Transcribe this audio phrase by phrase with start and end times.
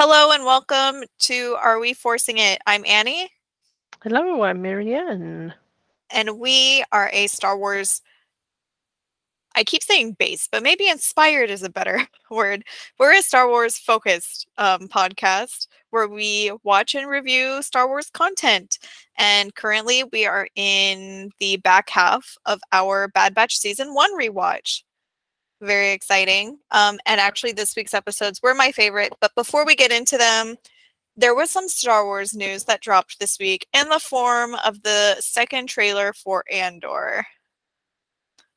[0.00, 2.60] Hello and welcome to Are We Forcing It?
[2.68, 3.28] I'm Annie.
[4.00, 5.52] Hello, I'm Marianne.
[6.10, 8.00] And we are a Star Wars.
[9.56, 12.62] I keep saying base, but maybe inspired is a better word.
[13.00, 18.78] We're a Star Wars focused um, podcast where we watch and review Star Wars content.
[19.16, 24.84] And currently, we are in the back half of our Bad Batch season one rewatch
[25.60, 26.58] very exciting.
[26.70, 29.12] Um, and actually, this week's episodes were my favorite.
[29.20, 30.56] But before we get into them,
[31.16, 35.16] there was some Star Wars news that dropped this week in the form of the
[35.20, 37.26] second trailer for Andor.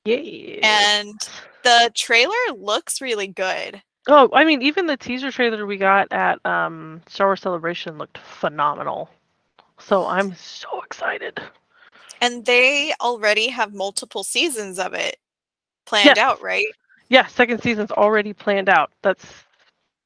[0.05, 0.59] Yeah.
[0.63, 1.19] And
[1.63, 3.81] the trailer looks really good.
[4.07, 8.17] Oh, I mean, even the teaser trailer we got at um, Star Wars Celebration looked
[8.17, 9.09] phenomenal.
[9.79, 11.39] So I'm so excited.
[12.19, 15.17] And they already have multiple seasons of it
[15.86, 16.17] planned yes.
[16.17, 16.67] out, right?
[17.12, 18.94] Yeah, second season's already planned out.
[19.04, 19.26] That's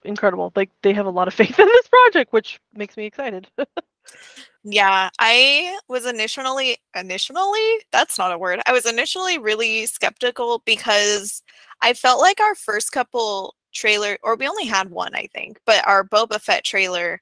[0.03, 0.51] incredible.
[0.55, 3.47] Like they have a lot of faith in this project, which makes me excited.
[4.63, 8.59] yeah, I was initially initially that's not a word.
[8.65, 11.43] I was initially really skeptical because
[11.83, 15.87] I felt like our first couple trailer or we only had one, I think, but
[15.87, 17.21] our Boba Fett trailer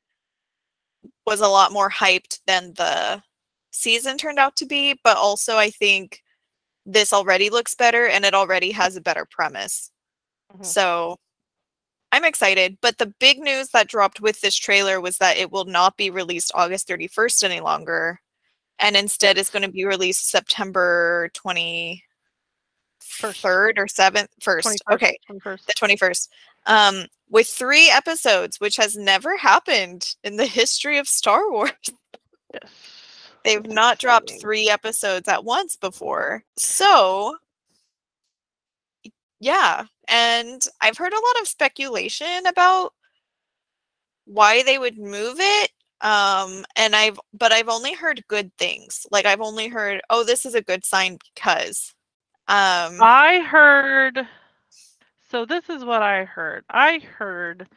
[1.28, 3.22] was a lot more hyped than the
[3.72, 6.23] season turned out to be, but also I think
[6.86, 9.92] this already looks better and it already has a better premise.
[10.54, 10.64] Mm-hmm.
[10.64, 11.18] So
[12.12, 12.78] I'm excited.
[12.82, 16.10] But the big news that dropped with this trailer was that it will not be
[16.10, 18.20] released August 31st any longer.
[18.80, 22.02] And instead is going to be released September 23rd
[23.78, 24.28] or 7th?
[24.42, 24.68] First.
[24.68, 25.18] 21st, okay.
[25.30, 25.66] 21st.
[25.66, 26.28] The 21st.
[26.66, 31.72] Um, with three episodes, which has never happened in the history of Star Wars.
[32.54, 32.72] Yes.
[33.44, 36.44] They've not dropped three episodes at once before.
[36.58, 37.36] So,
[39.40, 39.84] yeah.
[40.08, 42.94] And I've heard a lot of speculation about
[44.26, 45.72] why they would move it.
[46.00, 49.06] Um, and I've, but I've only heard good things.
[49.12, 51.94] Like, I've only heard, oh, this is a good sign because.
[52.48, 54.28] Um, I heard,
[55.30, 56.66] so this is what I heard.
[56.70, 57.68] I heard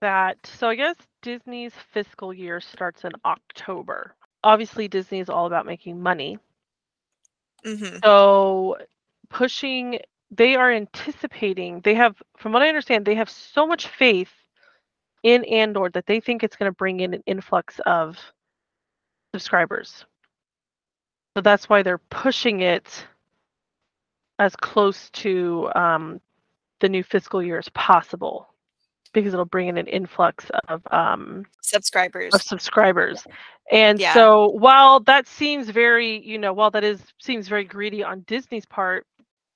[0.00, 5.66] that, so I guess Disney's fiscal year starts in October obviously Disney is all about
[5.66, 6.38] making money.
[7.64, 7.98] Mm-hmm.
[8.02, 8.76] So
[9.28, 14.32] pushing they are anticipating they have from what I understand they have so much faith
[15.22, 18.18] in Andor that they think it's going to bring in an influx of
[19.32, 20.04] subscribers.
[21.36, 23.06] So that's why they're pushing it
[24.38, 26.20] as close to um,
[26.80, 28.51] the new fiscal year as possible
[29.12, 32.34] because it'll bring in an influx of um, subscribers.
[32.34, 33.26] of subscribers
[33.70, 34.14] and yeah.
[34.14, 38.66] so while that seems very you know while that is seems very greedy on disney's
[38.66, 39.06] part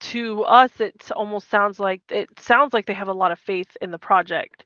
[0.00, 3.77] to us it almost sounds like it sounds like they have a lot of faith
[3.81, 4.65] in the project.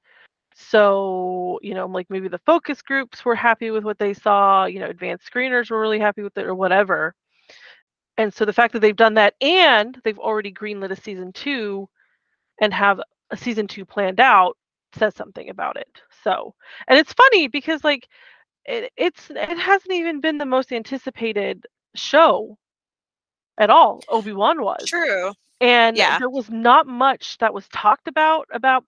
[0.55, 4.81] So you know like maybe the focus groups were happy with what they saw you
[4.81, 7.15] know advanced screeners were really happy with it or whatever.
[8.19, 11.89] And so the fact that they've done that and they've already greenlit a season two
[12.61, 14.59] and have a season two planned out
[14.95, 15.89] says something about it.
[16.23, 16.55] So,
[16.89, 18.09] and it's funny because like
[18.65, 22.59] it, it's it hasn't even been the most anticipated show
[23.59, 24.03] at all.
[24.09, 26.19] Obi Wan was true, and yeah.
[26.19, 28.85] there was not much that was talked about about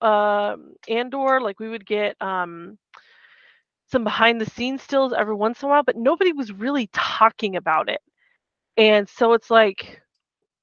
[0.00, 1.40] um, Andor.
[1.40, 2.78] Like we would get um,
[3.90, 7.56] some behind the scenes stills every once in a while, but nobody was really talking
[7.56, 8.00] about it.
[8.76, 10.00] And so it's like,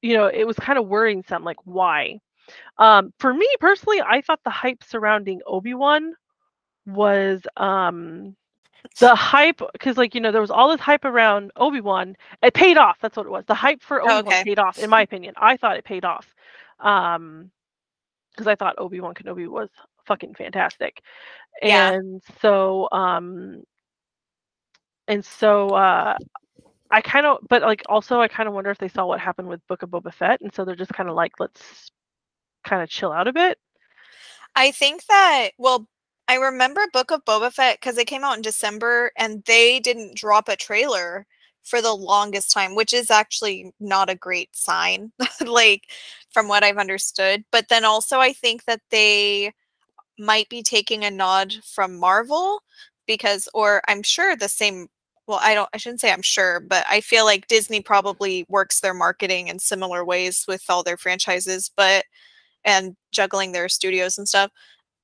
[0.02, 1.24] you know, it was kind of worrying.
[1.28, 2.20] Some like why
[2.78, 6.14] um, for me personally, I thought the hype surrounding Obi Wan
[6.86, 8.36] was um,
[9.00, 12.16] the hype because, like, you know, there was all this hype around Obi Wan.
[12.42, 12.98] It paid off.
[13.02, 13.46] That's what it was.
[13.46, 14.44] The hype for Obi Wan okay.
[14.44, 15.34] paid off, in my opinion.
[15.38, 16.34] I thought it paid off.
[16.80, 17.52] Um,
[18.32, 19.70] because I thought Obi Wan Kenobi was
[20.06, 21.02] fucking fantastic,
[21.62, 21.92] yeah.
[21.92, 23.64] and so um,
[25.08, 26.16] and so uh,
[26.90, 29.48] I kind of, but like also I kind of wonder if they saw what happened
[29.48, 31.92] with Book of Boba Fett, and so they're just kind of like, let's
[32.64, 33.58] kind of chill out a bit?
[34.56, 35.88] I think that well,
[36.28, 40.16] I remember Book of Boba Fett because it came out in December and they didn't
[40.16, 41.26] drop a trailer
[41.64, 45.12] for the longest time, which is actually not a great sign,
[45.46, 45.90] like
[46.30, 47.44] from what I've understood.
[47.52, 49.54] But then also, I think that they
[50.18, 52.62] might be taking a nod from Marvel
[53.08, 54.88] because, or I'm sure the same.
[55.28, 58.80] Well, I don't, I shouldn't say I'm sure, but I feel like Disney probably works
[58.80, 61.70] their marketing in similar ways with all their franchises.
[61.76, 62.06] But
[62.66, 64.52] and juggling their studios and stuff.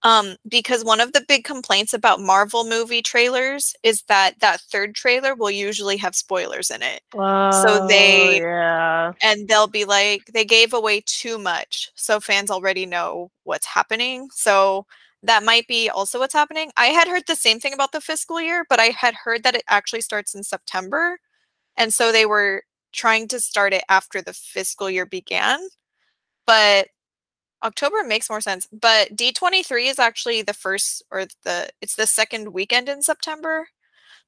[0.04, 4.94] Um, because one of the big complaints about Marvel movie trailers is that that third
[4.94, 7.02] trailer will usually have spoilers in it.
[7.16, 12.52] Oh, so they yeah, and they'll be like they gave away too much, so fans
[12.52, 14.30] already know what's happening.
[14.32, 14.86] So
[15.24, 16.72] that might be also what's happening.
[16.78, 19.56] I had heard the same thing about the fiscal year, but I had heard that
[19.56, 21.20] it actually starts in September.
[21.76, 22.64] And so they were
[22.94, 25.60] trying to start it after the fiscal year began.
[26.46, 26.88] But
[27.64, 28.68] October makes more sense.
[28.72, 33.68] But D23 is actually the first or the it's the second weekend in September.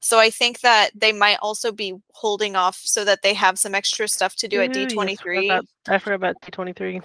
[0.01, 3.75] So I think that they might also be holding off so that they have some
[3.75, 5.17] extra stuff to do at D23.
[5.17, 7.03] Mm-hmm, yes, I forgot about D23.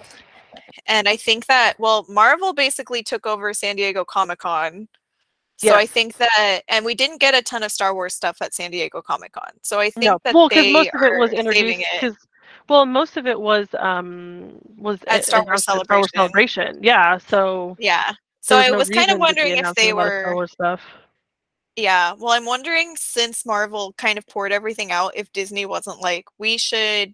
[0.87, 4.87] And I think that well, Marvel basically took over San Diego Comic Con.
[5.57, 5.75] So Yes.
[5.75, 8.71] I think that, and we didn't get a ton of Star Wars stuff at San
[8.71, 9.51] Diego Comic Con.
[9.61, 11.83] So I think No, that well, because they most of it was introduced.
[11.93, 12.17] Because
[12.67, 16.13] well, most of it was um was At Star Wars at Star Wars Celebration.
[16.15, 16.79] Celebration.
[16.83, 18.13] Yeah, so Yeah.
[18.41, 20.81] So there I no was kind of wondering if they of Star were Wars stuff.
[21.75, 26.25] Yeah, well, I'm wondering since Marvel kind of poured everything out, if Disney wasn't like,
[26.37, 27.13] we should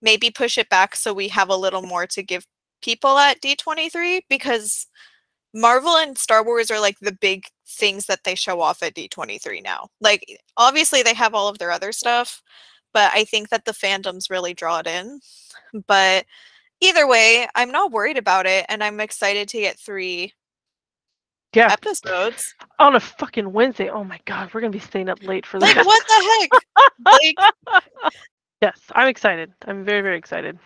[0.00, 2.46] maybe push it back so we have a little more to give
[2.82, 4.86] people at D23 because
[5.54, 9.62] Marvel and Star Wars are like the big things that they show off at D23
[9.64, 9.88] now.
[10.00, 10.24] Like,
[10.56, 12.42] obviously, they have all of their other stuff,
[12.94, 15.20] but I think that the fandoms really draw it in.
[15.88, 16.26] But
[16.80, 20.32] either way, I'm not worried about it, and I'm excited to get three
[21.54, 22.54] Yeah, episodes.
[22.78, 23.88] on a fucking Wednesday.
[23.90, 25.86] Oh my god, we're gonna be staying up late for Like, this.
[25.86, 26.50] what the heck?
[27.10, 27.40] Like,
[28.62, 29.52] Yes, I'm excited.
[29.66, 30.58] I'm very very excited.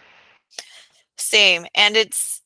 [1.16, 1.66] Same.
[1.74, 2.42] And it's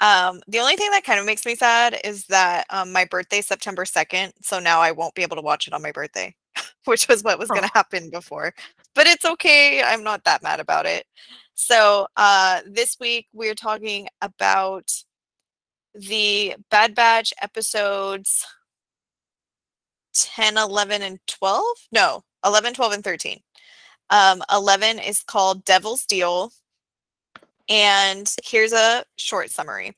[0.00, 3.40] um the only thing that kind of makes me sad is that um my birthday
[3.42, 6.34] September 2nd, so now I won't be able to watch it on my birthday,
[6.86, 7.74] which was what was going to Oh.
[7.74, 8.54] happen before.
[8.94, 9.82] But it's okay.
[9.82, 11.06] I'm not that mad about it.
[11.54, 14.90] So, uh this week we're talking about
[15.94, 18.46] the Bad Batch episodes
[20.14, 21.64] 10, 11 and 12?
[21.92, 23.40] No, 11, 12 and 13.
[24.10, 26.52] Um 11 is called Devil's Deal.
[27.68, 29.96] And here's a short summary.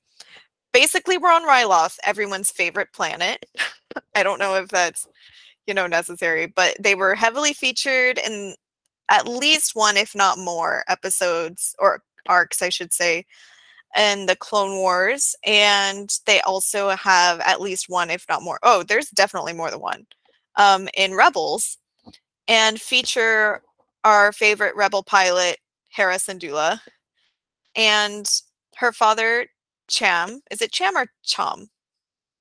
[0.72, 3.46] Basically, we're on Ryloth, everyone's favorite planet.
[4.16, 5.06] I don't know if that's,
[5.66, 8.54] you know, necessary, but they were heavily featured in
[9.10, 13.26] at least one, if not more, episodes or arcs, I should say,
[13.96, 15.34] in the Clone Wars.
[15.44, 18.58] And they also have at least one, if not more.
[18.62, 20.06] Oh, there's definitely more than one
[20.56, 21.78] um, in Rebels,
[22.48, 23.62] and feature
[24.04, 25.58] our favorite Rebel pilot,
[25.88, 26.80] Hera Syndulla
[27.76, 28.28] and
[28.76, 29.46] her father
[29.88, 30.40] Cham.
[30.50, 31.68] Is it Cham or Chom?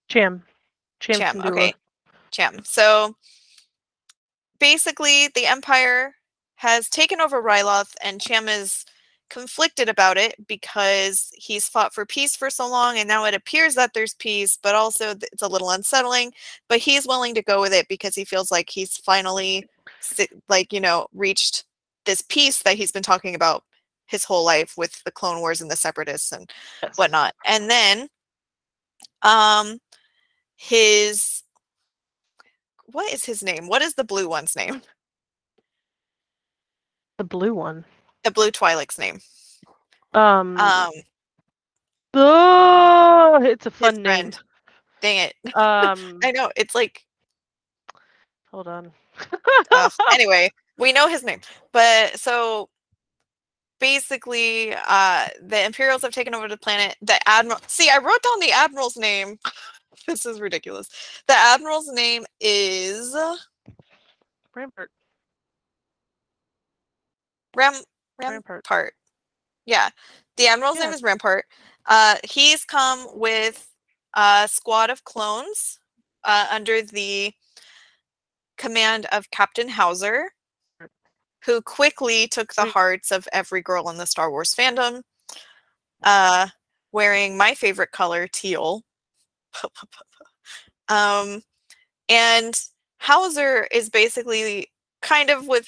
[0.09, 0.43] Cham.
[0.99, 1.19] Cham.
[1.19, 1.41] Cham.
[1.41, 1.73] Okay.
[2.31, 2.63] Cham.
[2.63, 3.15] So
[4.59, 6.15] basically, the Empire
[6.63, 8.85] has taken over Ryloth, and Cham is
[9.29, 13.75] conflicted about it because he's fought for peace for so long, and now it appears
[13.75, 16.31] that there's peace, but also it's a little unsettling.
[16.69, 19.67] But he's willing to go with it because he feels like he's finally,
[20.47, 21.65] like you know, reached
[22.05, 23.65] this peace that he's been talking about
[24.05, 26.49] his whole life with the Clone Wars and the Separatists and
[26.81, 26.97] Yes.
[26.97, 27.33] whatnot.
[27.45, 28.07] And then
[29.21, 29.79] um
[30.55, 31.43] his
[32.85, 33.67] what is his name?
[33.67, 34.81] What is the blue one's name?
[37.17, 37.85] The blue one.
[38.23, 39.19] The blue Twi'lek's name.
[40.13, 40.57] Um.
[40.57, 40.91] Um
[42.13, 44.03] oh, it's a fun name.
[44.03, 44.39] friend.
[45.01, 45.35] Dang it.
[45.55, 46.19] Um.
[46.23, 46.51] I know.
[46.55, 47.05] It's like
[48.51, 48.91] hold on.
[49.71, 49.91] ugh.
[50.13, 51.41] anyway, we know his name.
[51.71, 52.69] But so
[53.79, 56.95] basically uh the Imperials have taken over the planet.
[57.01, 59.37] The Admiral See, I wrote down the Admiral's name.
[60.07, 60.89] this is ridiculous.
[61.27, 63.15] The Admiral's name is
[64.55, 64.89] Rampart.
[67.55, 67.73] Ram
[68.19, 68.43] Rampart.
[68.49, 68.93] Rampart.
[69.65, 69.89] Yeah.
[70.37, 71.45] The Admiral's name is Rampart.
[71.85, 73.69] Uh, he's come with
[74.15, 75.79] a squad of clones
[76.23, 77.31] uh, under the
[78.57, 80.31] command of Captain Howzer,
[81.45, 85.01] who quickly took the hearts of every girl in the Star Wars fandom,
[86.03, 86.47] uh,
[86.91, 88.83] wearing my favorite color, teal.
[90.89, 91.41] um,
[92.09, 92.59] and
[92.99, 94.67] Howzer is basically
[95.01, 95.67] kind of with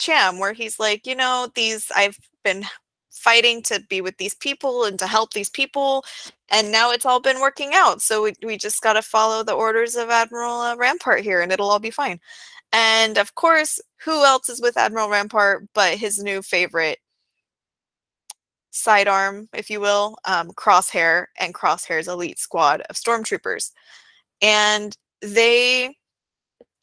[0.00, 2.64] Cham, where he's like, you know, these I've been
[3.10, 6.04] fighting to be with these people and to help these people,
[6.50, 8.02] and now it's all been working out.
[8.02, 11.52] So we, we just got to follow the orders of Admiral uh, Rampart here, and
[11.52, 12.18] it'll all be fine.
[12.72, 16.98] And of course, who else is with Admiral Rampart but his new favorite
[18.70, 23.72] sidearm, if you will, um, Crosshair and Crosshair's elite squad of stormtroopers.
[24.40, 25.94] And they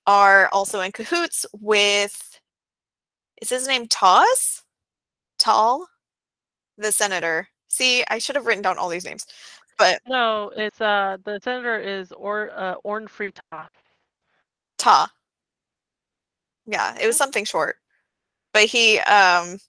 [0.05, 2.36] are also in cahoots with,
[3.41, 4.61] is his name Taz?
[5.37, 5.87] Tal?
[6.77, 7.47] The senator.
[7.67, 9.25] See, I should have written down all these names.
[9.77, 13.67] But No, it's uh the senator is or uh Orn Free Taa.
[14.77, 15.11] Ta.
[16.65, 17.77] Yeah, it was something short.
[18.53, 19.59] But he um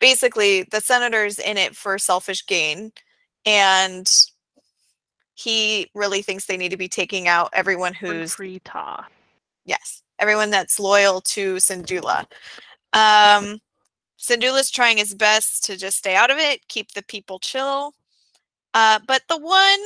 [0.00, 2.92] basically the senator's in it for selfish gain
[3.44, 4.10] and
[5.34, 9.04] he really thinks they need to be taking out everyone who's Prita.
[9.64, 12.26] yes, everyone that's loyal to Syndulla.
[12.96, 13.58] Um,
[14.18, 17.92] Syndulla's trying his best to just stay out of it, keep the people chill.
[18.74, 19.80] Uh, but the one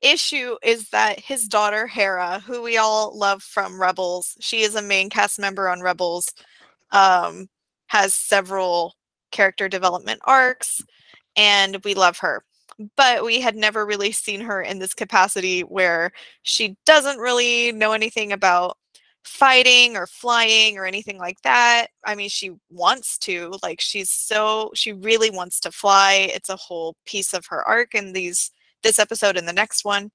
[0.00, 4.82] issue is that his daughter Hera, who we all love from Rebels, she is a
[4.82, 6.32] main cast member on Rebels,
[6.92, 7.48] um,
[7.88, 8.94] has several
[9.30, 10.82] character development arcs,
[11.36, 12.42] and we love her.
[12.96, 16.10] But we had never really seen her in this capacity where
[16.42, 18.78] she doesn't really know anything about
[19.24, 21.88] fighting or flying or anything like that.
[22.04, 26.30] I mean, she wants to, like, she's so, she really wants to fly.
[26.34, 28.50] It's a whole piece of her arc in these
[28.82, 30.10] this episode and the next one.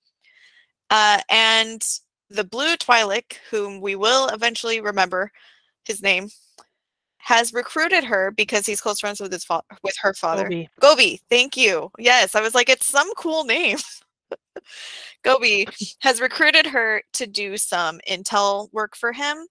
[0.89, 1.81] Uh, and
[2.29, 5.31] the blue Twi'lek, whom we will eventually remember
[5.85, 6.29] his name,
[7.17, 10.43] has recruited her because he's close friends with his fa- with her father.
[10.43, 10.69] Gobi.
[10.79, 11.91] Gobi, thank you.
[11.97, 13.77] Yes, I was like, it's some cool name.
[15.23, 15.67] Gobi
[15.99, 19.47] has recruited her to do some intel work for him,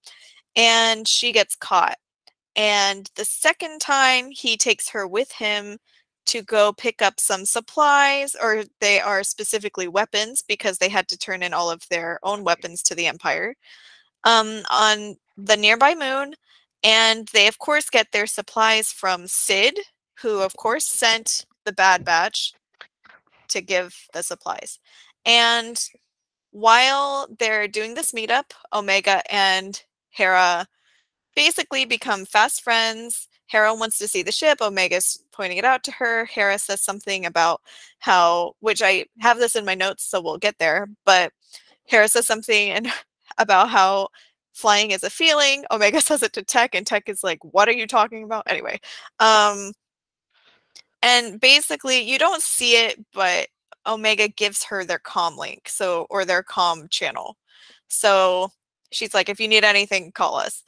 [0.54, 1.98] and she gets caught.
[2.56, 5.78] And the second time, he takes her with him
[6.26, 11.18] to go pick up some supplies, or they are specifically weapons because they had to
[11.18, 13.54] turn in all of their own weapons to the Empire
[14.24, 16.34] um, on the nearby moon.
[16.82, 19.78] And they, of course, get their supplies from Sid,
[20.20, 22.52] who, of course, sent the Bad Batch
[23.48, 24.78] to give the supplies.
[25.24, 25.80] And
[26.50, 30.66] while they're doing this meetup, Omega and Hera
[31.34, 33.28] basically become fast friends.
[33.46, 34.60] Hera wants to see the ship.
[34.60, 36.24] Omega's pointing it out to her.
[36.24, 37.60] Hera says something about
[37.98, 40.88] how, which I have this in my notes, so we'll get there.
[41.04, 41.32] But
[41.84, 42.88] Hera says something and
[43.38, 44.08] about how
[44.52, 45.64] flying is a feeling.
[45.70, 48.80] Omega says it to Tech, and Tech is like, "What are you talking about?" Anyway,
[49.20, 49.72] um,
[51.06, 53.48] and basically, you don't see it, but
[53.86, 57.36] Omega gives her their com link, so or their com channel.
[57.88, 58.50] So
[58.92, 60.64] she's like, "If you need anything, call us."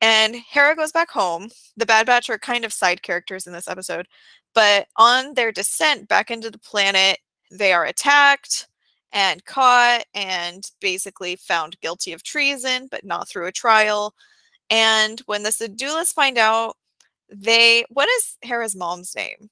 [0.00, 1.50] And Hera goes back home.
[1.76, 4.08] The Bad Batch are kind of side characters in this episode,
[4.54, 8.68] but on their descent back into the planet, they are attacked
[9.12, 14.14] and caught and basically found guilty of treason, but not through a trial.
[14.70, 16.76] And when the Syndullas find out,
[17.30, 19.50] they what is Hera's mom's name?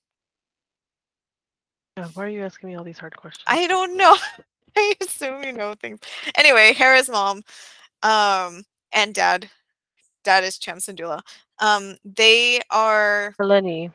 [1.98, 3.44] Oh, why are you asking me all these hard questions?
[3.46, 4.16] I don't know.
[4.76, 6.00] I assume you know things.
[6.36, 7.42] Anyway, Hera's mom,
[8.02, 9.50] um, and dad,
[10.24, 11.20] dad is Cham Syndulla.
[11.58, 13.92] Um, they are Eleni.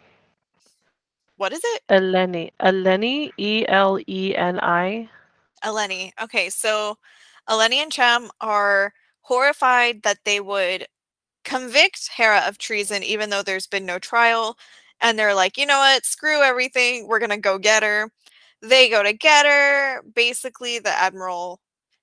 [1.38, 1.82] what is it?
[1.90, 2.52] Eleni.
[2.60, 3.32] Eleni.
[3.38, 5.10] E L E N I.
[5.64, 6.12] Eleni.
[6.22, 6.98] Okay, so
[7.50, 10.86] Eleni and Cham are horrified that they would
[11.44, 14.56] convict Hera of treason even though there's been no trial.
[15.02, 16.06] And they're like, you know what?
[16.06, 17.08] Screw everything.
[17.08, 18.12] We're to go get her.
[18.62, 20.02] They go to get her.
[20.16, 21.60] Basically, the Admiral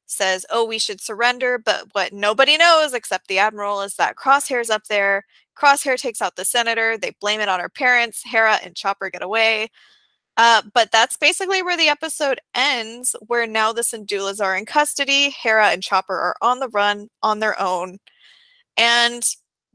[0.06, 1.58] says, oh, we should surrender.
[1.58, 5.24] But what nobody knows except the Admiral is that Crosshair's up there.
[5.56, 6.96] Crosshair takes out the senator.
[6.98, 8.22] They blame it on her parents.
[8.24, 9.68] Hera and Chopper get away.
[10.36, 15.30] Uh, but that's basically where the episode ends, where now the Syndullas are in custody.
[15.30, 17.98] Hera and Chopper are on the run on their own.
[18.76, 19.22] And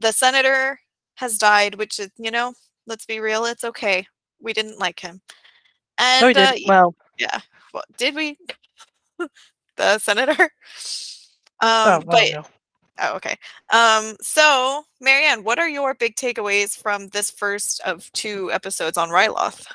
[0.00, 0.78] the senator
[1.14, 2.54] has died, which is, you know,
[2.86, 4.06] let's be real, it's okay.
[4.40, 5.20] We didn't like him.
[5.98, 6.68] And Oh, he uh, did.
[6.68, 7.40] Well, yeah,
[7.72, 8.38] well, did we?
[9.76, 10.50] the senator?
[11.62, 12.44] oh, Um, well, but no.
[13.00, 13.36] oh, okay.
[13.70, 19.10] Um, so Marianne, what are your big takeaways from this first of two episodes on
[19.10, 19.66] Ryloth?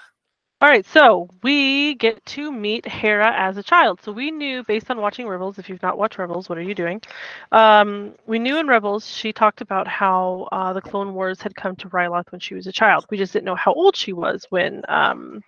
[0.66, 4.02] All right, so we get to meet Hera as a child.
[4.02, 6.74] So we knew, based on watching Rebels, if you've not watched Rebels, what are you
[6.74, 7.04] doing?
[7.52, 11.76] Um, we knew in Rebels she talked about how uh, the Clone Wars had come
[11.76, 13.06] to Ryloth when she was a child.
[13.12, 15.44] We just didn't know how old she was when um,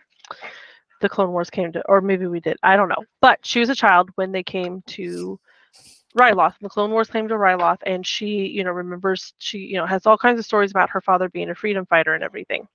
[1.02, 2.58] the Clone Wars came to, or maybe we did.
[2.62, 3.04] I don't know.
[3.20, 5.40] But she was a child when they came to
[6.16, 6.54] Ryloth.
[6.62, 10.06] The Clone Wars came to Ryloth, and she, you know, remembers she, you know, has
[10.06, 12.68] all kinds of stories about her father being a freedom fighter and everything.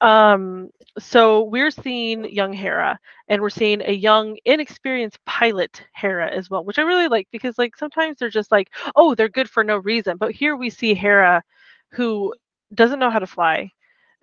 [0.00, 2.98] Um, so we're seeing young Hera,
[3.28, 7.58] and we're seeing a young, inexperienced pilot Hera as well, which I really like because,
[7.58, 10.16] like, sometimes they're just like, oh, they're good for no reason.
[10.16, 11.42] But here we see Hera,
[11.90, 12.32] who
[12.74, 13.70] doesn't know how to fly,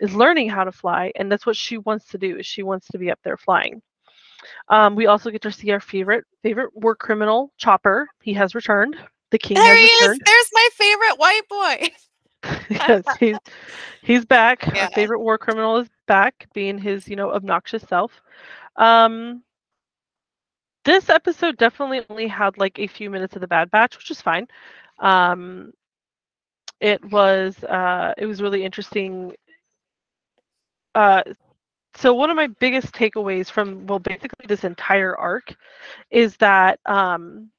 [0.00, 2.38] is learning how to fly, and that's what she wants to do.
[2.38, 3.82] Is she wants to be up there flying.
[4.68, 8.08] Um, we also get to see our favorite favorite war criminal Chopper.
[8.22, 8.96] He has returned.
[9.30, 10.00] The king There has he is.
[10.02, 10.20] returned.
[10.24, 11.88] There's my favorite white boy.
[12.70, 13.38] yes, he's
[14.02, 14.64] he's back.
[14.74, 14.84] Yeah.
[14.84, 18.20] Our favorite war criminal is back, being his, you know, obnoxious self.
[18.76, 19.42] Um
[20.84, 24.20] this episode definitely only had like a few minutes of the Bad Batch, which is
[24.20, 24.46] fine.
[24.98, 25.72] Um
[26.80, 29.32] it was uh it was really interesting
[30.94, 31.22] uh
[31.94, 35.54] so one of my biggest takeaways from well basically this entire arc
[36.10, 37.50] is that um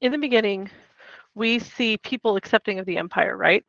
[0.00, 0.70] in the beginning
[1.38, 3.64] we see people accepting of the empire right?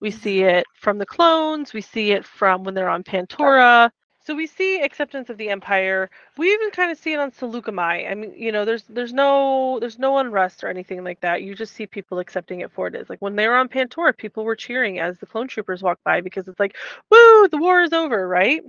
[0.00, 0.44] We see Mm-hmm.
[0.44, 3.90] it from the clones we see it from when they're on pantora.
[4.20, 6.10] So we see acceptance of the empire.
[6.38, 8.10] We even kind of see it on Saleucami.
[8.10, 11.42] i mean you know there's there's no there's no unrest or anything like that.
[11.42, 13.10] You just see people accepting it for it is.
[13.10, 16.20] Like when they were on pantora people were cheering as the clone troopers walked by
[16.20, 16.76] because it's like
[17.10, 18.62] woo the war is over right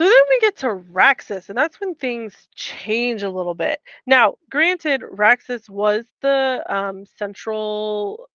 [0.00, 3.80] so then we get to Raxus, and that's when things change a little bit.
[4.06, 8.28] Now, granted, Raxus was the um, central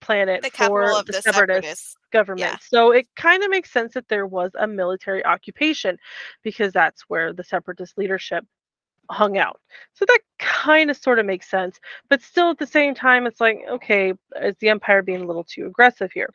[0.00, 1.96] planet The for of the, the separatist separatists.
[2.12, 2.40] government.
[2.40, 2.56] Yeah.
[2.60, 5.98] So it kind of makes sense that there was a military occupation
[6.42, 8.44] because that's where the separatist leadership
[9.10, 9.60] hung out.
[9.94, 11.78] So that kind of sort of makes sense.
[12.10, 15.44] But still at the same time, it's like, okay, is the Empire being a little
[15.44, 16.30] too aggressive here?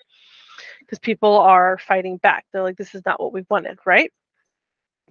[0.80, 2.46] Because people are fighting back.
[2.52, 4.12] They're like, this is not what we wanted, right?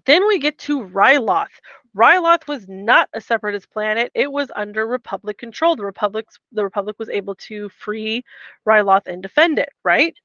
[0.09, 1.49] Then we get to Ryloth.
[1.95, 4.11] Ryloth was not a separatist planet.
[4.15, 5.77] It was under Republic control.
[5.77, 8.25] The Republic's the Republic was able to free
[8.67, 10.17] Ryloth and defend it, right?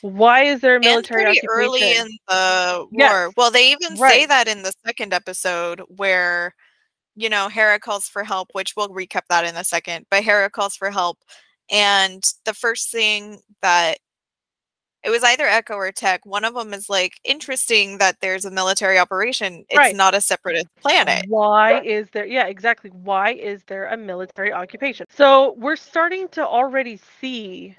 [0.00, 1.72] Why is there a military and pretty occupation?
[1.72, 3.10] early in the Yes.
[3.12, 3.32] war.
[3.36, 6.54] Well, they even say that in the second episode where,
[7.16, 10.06] you know, Hera calls for help, which we'll recap that in a second.
[10.10, 11.18] But Hera calls for help,
[11.70, 13.98] and the first thing that
[15.06, 16.26] it was either Echo or Tech.
[16.26, 19.64] One of them is like, interesting that there's a military operation.
[19.68, 19.94] It's Right.
[19.94, 21.26] not a separatist planet.
[21.28, 22.90] Why is there, yeah, exactly.
[22.90, 25.06] Why is there a military occupation?
[25.08, 27.76] So we're starting to already see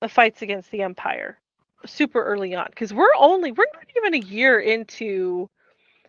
[0.00, 1.36] the fights against the Empire
[1.84, 5.50] super early on because we're only, we're not even a year into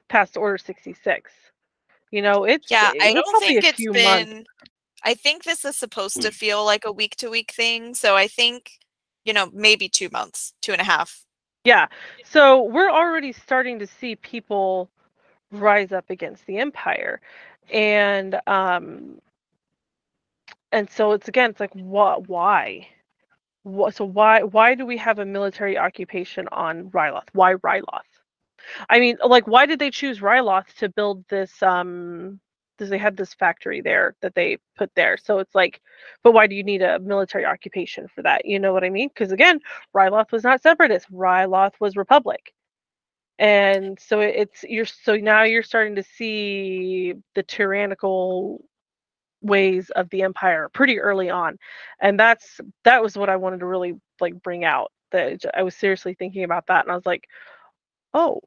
[0.07, 1.31] past Order 66.
[2.11, 4.29] You know, it's Yeah, eh, I don't think it's been.
[4.35, 4.49] months.
[5.03, 6.33] I think this is supposed to hmm.
[6.33, 7.95] feel like a week to week thing.
[7.95, 8.77] So I think,
[9.25, 11.25] you know, maybe two months, two and a half.
[11.63, 11.87] Yeah.
[12.25, 14.89] So we're already starting to see people
[15.51, 17.21] rise up against the empire.
[17.71, 19.19] And um
[20.71, 22.87] and so it's again it's like what why?
[23.63, 27.27] What so why why do we have a military occupation on Ryloth?
[27.33, 28.01] Why Ryloth?
[28.89, 32.39] I mean, like why did they choose Ryloth to build this um
[32.89, 35.17] they had this factory there that they put there.
[35.17, 35.81] So it's like,
[36.23, 38.45] but why do you need a military occupation for that?
[38.45, 39.09] You know what I mean?
[39.09, 39.59] Because again,
[39.95, 41.11] Ryloth was not separatist.
[41.11, 42.53] Ryloth was republic.
[43.39, 48.63] And so it's you're so now you're starting to see the tyrannical
[49.41, 51.57] ways of the empire pretty early on.
[52.01, 54.91] And that's that was what I wanted to really like bring out.
[55.11, 57.27] That I was seriously thinking about that and I was like,
[58.13, 58.41] "Oh.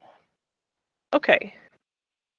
[1.12, 1.55] Okay.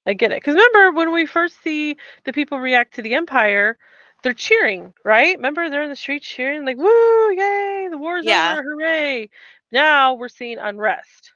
[0.05, 3.77] I get it." Cuz remember when we first see the people react to the empire,
[4.23, 5.35] they're cheering, right?
[5.37, 8.57] Remember they're in the street cheering like, "Woo, yay, the war's Yeah.
[8.57, 9.29] over, hooray."
[9.71, 11.33] Now we're seeing unrest.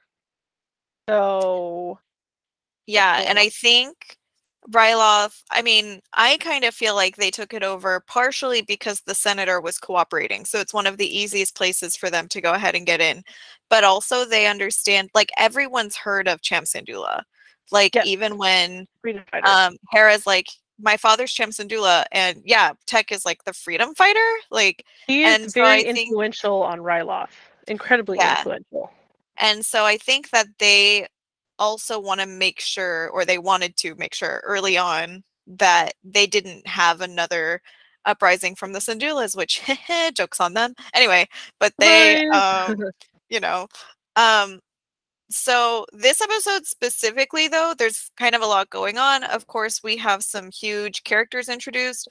[1.08, 1.98] So,
[2.86, 3.38] Yeah, and?
[3.38, 4.16] I think
[4.70, 9.14] Ryloth, I mean, I kind of feel like they took it over partially because the
[9.14, 10.44] senator was cooperating.
[10.44, 13.22] So it's one of the easiest places for them to go ahead and get in.
[13.70, 17.22] But also they understand like everyone's heard of Cham Syndulla.
[17.70, 18.06] Like Yes.
[18.06, 19.46] even when freedom fighter.
[19.46, 20.46] um Hera's like
[20.82, 24.18] my father's Cham Syndulla and yeah, Tech is like the freedom fighter.
[24.50, 27.28] Like he is and so I very think- influential on Ryloth.
[27.68, 28.38] Incredibly Yeah.
[28.38, 28.90] influential.
[29.36, 31.06] And so I think that they
[31.58, 36.26] also want to make sure, or they wanted to make sure early on that they
[36.26, 37.60] didn't have another
[38.06, 39.60] uprising from the Syndullas, which
[40.14, 40.74] jokes on them.
[40.94, 41.28] Anyway,
[41.58, 42.76] but they, um,
[43.28, 43.66] you know,
[44.16, 44.60] um,
[45.30, 49.22] so this episode specifically, though, there's kind of a lot going on.
[49.24, 52.08] Of course, we have some huge characters introduced.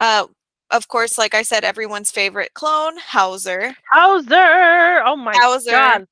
[0.00, 0.26] Uh,
[0.70, 3.74] of course, like I said, everyone's favorite clone, Howzer.
[3.90, 5.02] Howzer!
[5.04, 5.70] Oh my Howzer.
[5.70, 6.06] god.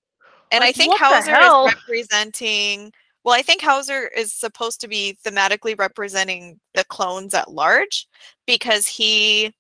[0.53, 2.92] And I think Howzer is representing.
[3.22, 8.07] Well, I think Howzer is supposed to be thematically representing the clones at large
[8.46, 9.55] because he.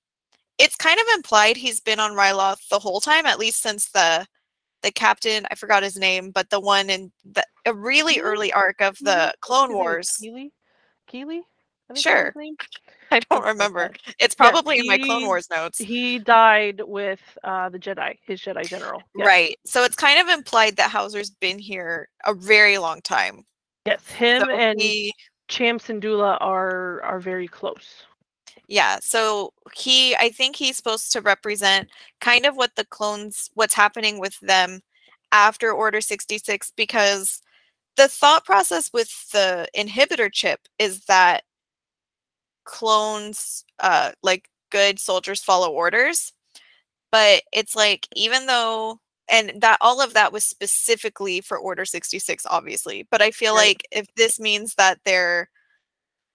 [0.58, 4.26] It's kind of implied he's been on Ryloth the whole time, at least since the
[4.82, 5.46] the captain.
[5.50, 8.24] I forgot his name, but the one in the a really Keely?
[8.24, 10.16] early arc of the Clone His name is Wars.
[10.20, 10.52] Keely?
[11.06, 11.42] Keely?
[11.94, 12.32] Sure.
[13.10, 13.90] I don't remember.
[14.20, 15.78] It's probably in my Clone Wars notes.
[15.78, 19.02] He died with uh, the Jedi, his Jedi general.
[19.16, 19.26] Yes.
[19.26, 19.58] Right.
[19.64, 23.44] So it's kind of implied that Howzer's been here a very long time.
[23.86, 25.12] Yes, him So and he,
[25.48, 28.04] Cham Syndulla are are very close.
[28.70, 31.90] Yeah so he i think he's supposed to represent
[32.22, 34.80] kind of what the clones what's happening with them
[35.32, 37.42] after order 66 because
[37.96, 41.44] the thought process with the inhibitor chip is that
[42.64, 46.32] clones uh like good soldiers follow orders
[47.12, 52.46] but it's like even though and that all of that was specifically for Order 66,
[52.50, 53.08] obviously.
[53.10, 53.76] But I feel Right.
[53.78, 55.50] like if this means that they're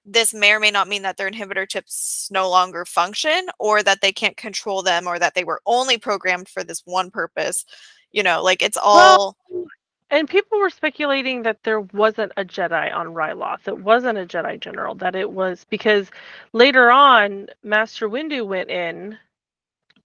[0.05, 4.01] this may or may not mean that their inhibitor chips no longer function or that
[4.01, 7.65] they can't control them or that they were only programmed for this one purpose.
[8.11, 9.65] You know, like it's all Well,
[10.11, 13.67] and people were speculating that there wasn't a Jedi on Ryloth.
[13.67, 14.93] It wasn't a Jedi general.
[14.95, 16.11] That it was because
[16.53, 19.17] later on, Master Windu went in,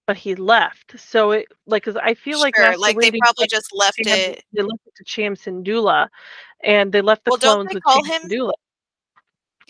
[0.07, 0.99] but he left.
[0.99, 4.43] So it like, cause I feel like sure, like they probably just left it.
[4.51, 6.09] They left it to Cham Syndulla,
[6.63, 8.53] and they left the Well, don't clones they with call Cham him- Syndulla.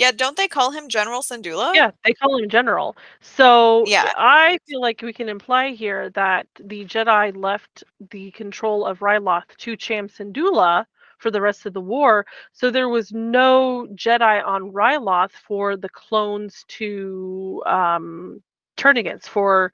[0.02, 1.76] Yeah, don't they call him General Syndulla?
[1.76, 2.98] Yeah, they call him general.
[3.20, 4.12] So Yeah.
[4.18, 9.56] I feel like we can imply here that the Jedi left the control of Ryloth
[9.58, 10.86] to Cham Syndulla
[11.20, 12.26] for the rest of the war.
[12.52, 18.42] So there was no Jedi on Ryloth for the clones to um,
[18.78, 19.72] turn against for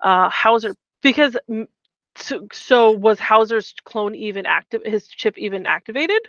[0.00, 1.36] uh, Howzer because.
[2.16, 4.82] So, so was Howzer's clone even active?
[4.84, 6.22] His chip even activated?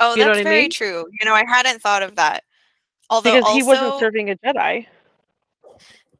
[0.00, 0.70] Oh, You that's very mean?
[0.70, 1.06] true.
[1.20, 2.44] You know, I hadn't thought of that.
[3.10, 4.86] Although Because he wasn't serving a Jedi.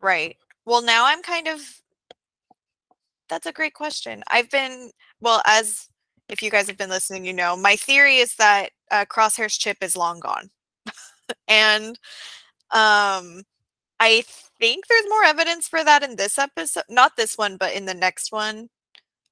[0.00, 0.36] Right.
[0.64, 1.60] Well, now I'm kind of.
[3.28, 4.22] That's a great question.
[4.30, 5.88] I've been well as
[6.28, 9.78] if you guys have been listening, you know my theory is that uh, Crosshair's chip
[9.82, 10.50] is long gone,
[11.48, 11.98] and
[12.70, 13.42] um,
[14.00, 14.24] I
[14.58, 16.84] think there's more evidence for that in this episode.
[16.88, 18.68] Not this one, but in the next one.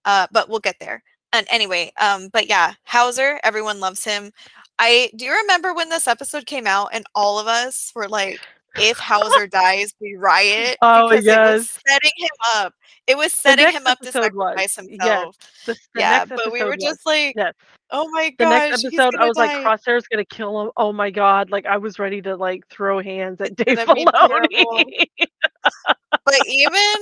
[0.05, 1.03] Uh, but we'll get there.
[1.33, 4.33] And anyway, um, but yeah, Howzer, everyone loves him.
[4.79, 8.41] I do you remember when this episode came out and all of us were like,
[8.79, 11.81] if Howzer dies, we riot Oh, because it was yes.
[11.89, 12.75] setting him up.
[13.07, 14.89] It was setting him up to episode was, sacrifice yes.
[14.89, 15.37] himself.
[15.65, 17.55] The, the yeah, but we were was- just like, yes.
[17.91, 18.47] oh my god.
[18.47, 19.63] the next episode I was like die.
[19.63, 20.71] Crosshair's gonna kill him.
[20.77, 21.51] Oh my god!
[21.51, 25.07] Like I was ready to like throw hands at Dave Filoni.
[26.25, 26.95] but even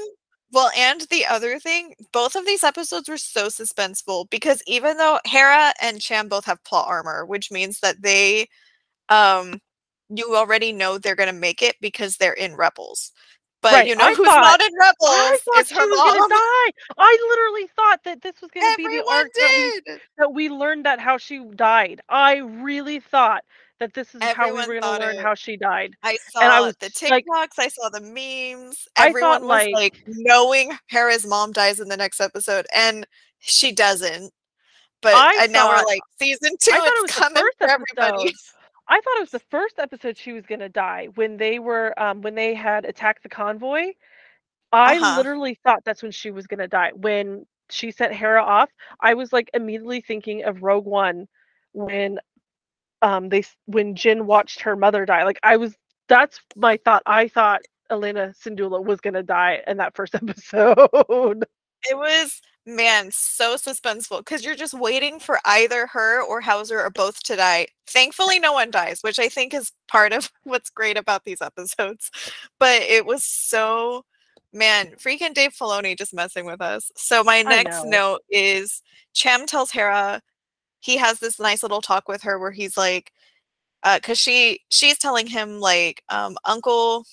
[0.54, 5.18] well, and the other thing, both of these episodes were so suspenseful because even though
[5.26, 8.48] Hera and Cham both have plot armor, which means that they,
[9.08, 9.60] um,
[10.08, 13.12] you already know they're gonna make it because they're in Rebels.
[13.62, 15.86] But Right, you know I who's thought- not in I Rebels thought is she her
[15.88, 16.18] was mom.
[16.18, 16.70] gonna die.
[16.98, 19.50] I literally thought that this was gonna be the Everyone arc that
[19.86, 22.00] we, that we learned that how she died.
[22.08, 23.42] I really thought
[23.80, 25.22] that this is how we Everyone were gonna learn it.
[25.22, 25.94] how she died.
[26.02, 28.86] I saw And I was the like- TikToks, I saw the memes.
[28.96, 33.06] I Everyone thought, was like- like knowing Hera's mom dies in the next episode, and
[33.40, 34.32] she doesn't.
[35.02, 37.42] But I and now we're like season two, I thought it was it's the coming
[37.42, 38.22] first for everybody.
[38.28, 38.34] episode.
[38.88, 42.22] I thought it was the first episode she was gonna die when they were um
[42.22, 43.92] when they had attacked the convoy.
[44.72, 45.16] I Uh-huh.
[45.18, 46.92] literally thought that's when she was gonna die.
[46.94, 51.28] When she sent Hera off, I was like immediately thinking of Rogue One
[51.72, 52.18] when
[53.04, 55.24] um they when Jyn watched her mother die.
[55.24, 55.76] Like I was
[56.08, 57.02] that's my thought.
[57.06, 61.44] I thought Elena Syndulla was gonna die in that first episode.
[61.88, 66.88] It was man so suspenseful because you're just waiting for either her or Howzer or
[66.88, 67.66] both to die.
[67.86, 72.10] Thankfully, no one dies, which I think is part of what's great about these episodes.
[72.58, 74.04] But it was so
[74.54, 76.90] man, freaking Dave Filoni just messing with us.
[76.96, 80.22] So my next note is Cham tells Hera
[80.84, 83.10] he has this nice little talk with her where he's like,
[83.94, 87.06] because she she's telling him like, um, Uncle,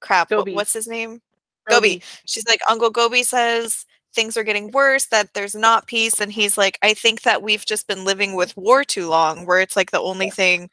[0.00, 0.54] crap, Gobi.
[0.54, 1.20] what's his name?
[1.68, 2.02] Gobi.
[2.24, 6.18] She's like, Uncle Gobi says things are getting worse, that there's not peace.
[6.18, 9.60] And he's like, I think that we've just been living with war too long, where
[9.60, 10.70] it's like the only thing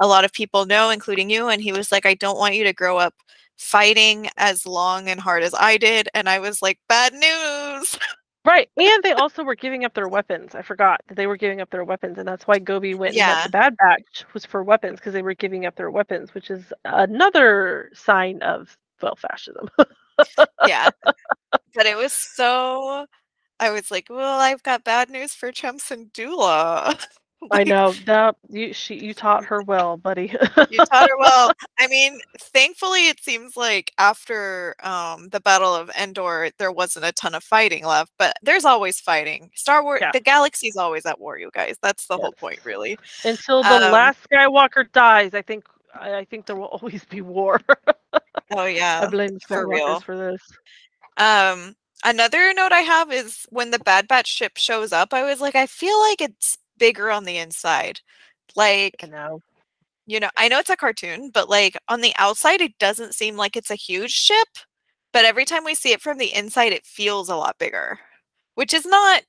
[0.00, 1.46] a lot of people know, including you.
[1.46, 3.14] And he was like, I don't want you to grow up
[3.56, 6.08] fighting as long and hard as I did.
[6.12, 7.96] And I was like, bad news.
[8.44, 10.56] Right, and they also were giving up their weapons.
[10.56, 13.18] I forgot that they were giving up their weapons, and that's why Gobi went and
[13.18, 13.26] Yeah.
[13.26, 16.50] met the Bad Batch was for weapons because they were giving up their weapons, which
[16.50, 19.68] is another sign of well fascism.
[20.64, 20.90] yeah.
[21.74, 23.06] But it was so.
[23.60, 27.04] I was like, well, I've got bad news for Cham Syndulla.
[27.50, 30.34] I know that you she you taught her well, buddy.
[30.70, 31.52] you taught her well.
[31.78, 37.12] I mean, thankfully, it seems like after um, the Battle of Endor, there wasn't a
[37.12, 39.50] ton of fighting left, but there's always fighting.
[39.54, 40.12] Star Wars, Yeah.
[40.12, 41.76] the galaxy's always at war, you guys.
[41.82, 42.98] That's the whole point, really.
[43.24, 47.20] Until the Um, last Skywalker dies, I think I, I think there will always be
[47.20, 47.60] war.
[48.54, 49.06] Oh I yeah.
[49.08, 50.00] blame for real.
[50.00, 50.42] For this.
[51.16, 51.74] Um,
[52.04, 55.54] another note I have is when the Bad Batch ship shows up, I was like,
[55.54, 58.00] I feel like it's bigger on the inside.
[58.56, 59.42] Like, I know.
[60.06, 63.36] you know, I know it's a cartoon, but like on the outside, it doesn't seem
[63.36, 64.48] like it's a huge ship.
[65.12, 68.00] But every time we see it from the inside, it feels a lot bigger,
[68.56, 69.24] which is not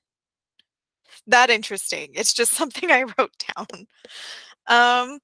[1.26, 2.10] that interesting.
[2.14, 3.86] It's just something I wrote down.
[4.66, 5.18] Um,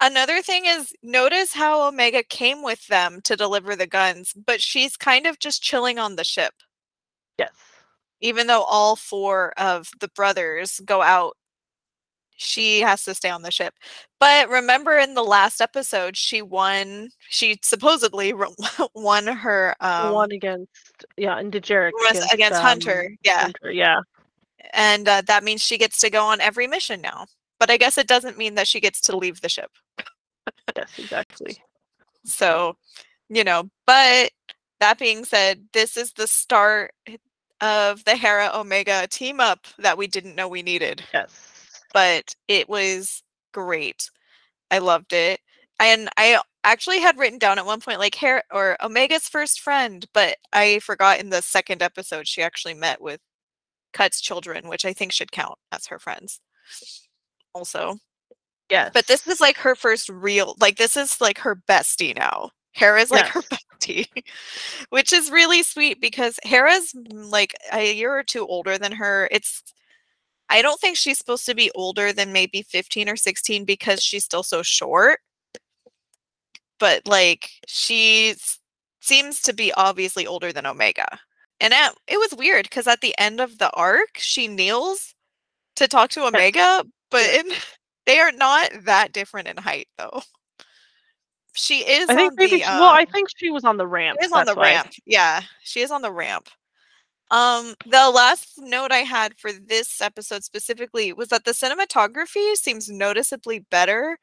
[0.00, 4.96] another thing is notice how Omega came with them to deliver the guns, but she's
[4.96, 6.54] kind of just chilling on the ship.
[7.38, 7.52] Yes.
[8.20, 11.36] even though all four of the brothers go out
[12.36, 13.74] she has to stay on the ship.
[14.18, 17.10] But remember in the last episode, she won.
[17.28, 18.34] She supposedly
[18.94, 20.70] won her um, one against
[21.16, 23.10] yeah, and Dejarik against, against um, Hunter.
[23.22, 24.00] Yeah, Hunter, yeah,
[24.72, 27.26] and uh, that means she gets to go on every mission now.
[27.60, 29.70] But I guess it doesn't mean that she gets to leave the ship.
[30.76, 31.56] yes, exactly.
[32.24, 32.76] So,
[33.28, 34.30] you know, but
[34.80, 36.92] that being said, this is the start
[37.60, 41.04] of the Hera Omega team up that we didn't know we needed.
[41.14, 41.53] Yes
[41.94, 43.22] but it was
[43.54, 44.10] great.
[44.70, 45.40] I loved it.
[45.80, 50.06] And I actually had written down at one point like hair or Omega's first friend,
[50.12, 53.20] but I forgot in the second episode she actually met with
[53.92, 56.40] Cut's children, which I think should count as her friends.
[57.54, 57.96] Also.
[58.70, 58.90] Yeah.
[58.92, 62.50] But this is like her first real like this is like her bestie now.
[62.72, 63.34] Hera's like yes.
[63.34, 64.24] her bestie,
[64.90, 69.28] which is really sweet because Hera's like a year or two older than her.
[69.30, 69.62] It's
[70.50, 74.24] I don't think she's supposed to be older than maybe 15 or 16 because she's
[74.24, 75.20] still so short.
[76.78, 78.34] But like she
[79.00, 81.06] seems to be obviously older than Omega.
[81.60, 85.14] And at, it was weird because at the end of the arc, she kneels
[85.76, 87.46] to talk to Omega, but in,
[88.06, 90.22] they are not that different in height though.
[91.54, 92.08] She is.
[92.08, 92.50] I think maybe.
[92.50, 94.18] The, she, well, I um think she was on the ramp.
[94.20, 94.72] She is on the why.
[94.72, 94.90] ramp.
[95.06, 96.48] Yeah, she is on the ramp.
[97.30, 102.88] Um, the last note I had for this episode specifically was that the cinematography seems
[102.90, 104.18] noticeably better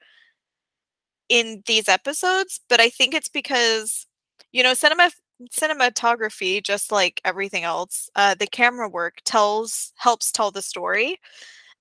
[1.30, 4.06] in these episodes, but I think it's because
[4.52, 5.12] you know, cinema
[5.52, 11.18] cinematography, just like everything else, uh, the camera work tells helps tell the story,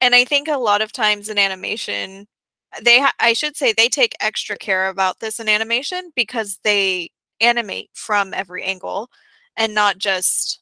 [0.00, 2.28] and I think a lot of times in animation,
[2.83, 7.90] they I should say they take extra care about this in animation because they animate
[7.94, 9.11] from every angle
[9.56, 10.61] and not just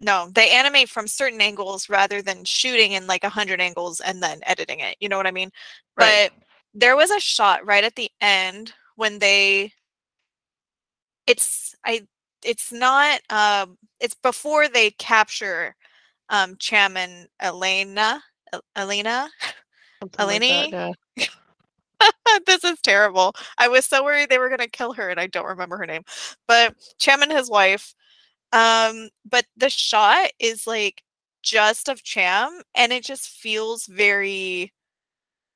[0.00, 4.22] no, they animate from certain angles rather than shooting in like a hundred angles and
[4.22, 4.96] then editing it.
[5.00, 5.50] You know what I mean?
[5.96, 6.30] Right.
[6.30, 9.72] But there was a shot right at the end when they
[11.26, 12.06] it's I
[12.44, 15.74] it's not um it's before they capture
[16.28, 18.22] um Cham and Elena
[18.76, 19.28] Elena
[20.18, 20.72] Eleni.
[20.72, 21.26] Like yeah.
[22.46, 23.34] this is terrible.
[23.58, 25.86] I was so worried they were going to kill her and I don't remember her
[25.86, 26.02] name.
[26.46, 27.94] But Cham and his wife
[28.52, 31.02] um, but the shot is like
[31.42, 34.72] just of Cham and it just feels very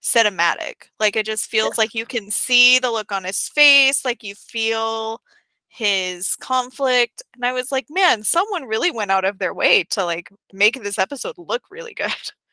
[0.03, 0.75] cinematic.
[1.01, 1.83] Like it just feels yeah.
[1.83, 5.21] like you can see the look on his face, like you feel
[5.69, 7.23] his conflict.
[7.35, 10.83] And I was like, man, someone really went out of their way to like make
[10.83, 12.13] this episode look really good.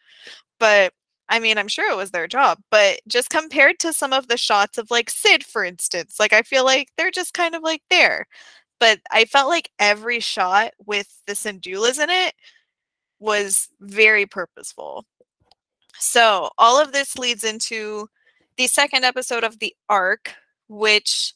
[0.59, 0.93] but
[1.27, 4.37] I mean, I'm sure it was their job, but just compared to some of the
[4.37, 7.83] shots of like Sid, for instance, like I feel like they're just kind of like
[7.89, 8.25] there
[8.79, 12.33] but I felt like every shot with the Syndullas in it
[13.19, 15.05] was very purposeful.
[15.99, 18.07] So all of this leads into
[18.57, 20.33] the second episode of the arc,
[20.69, 21.33] which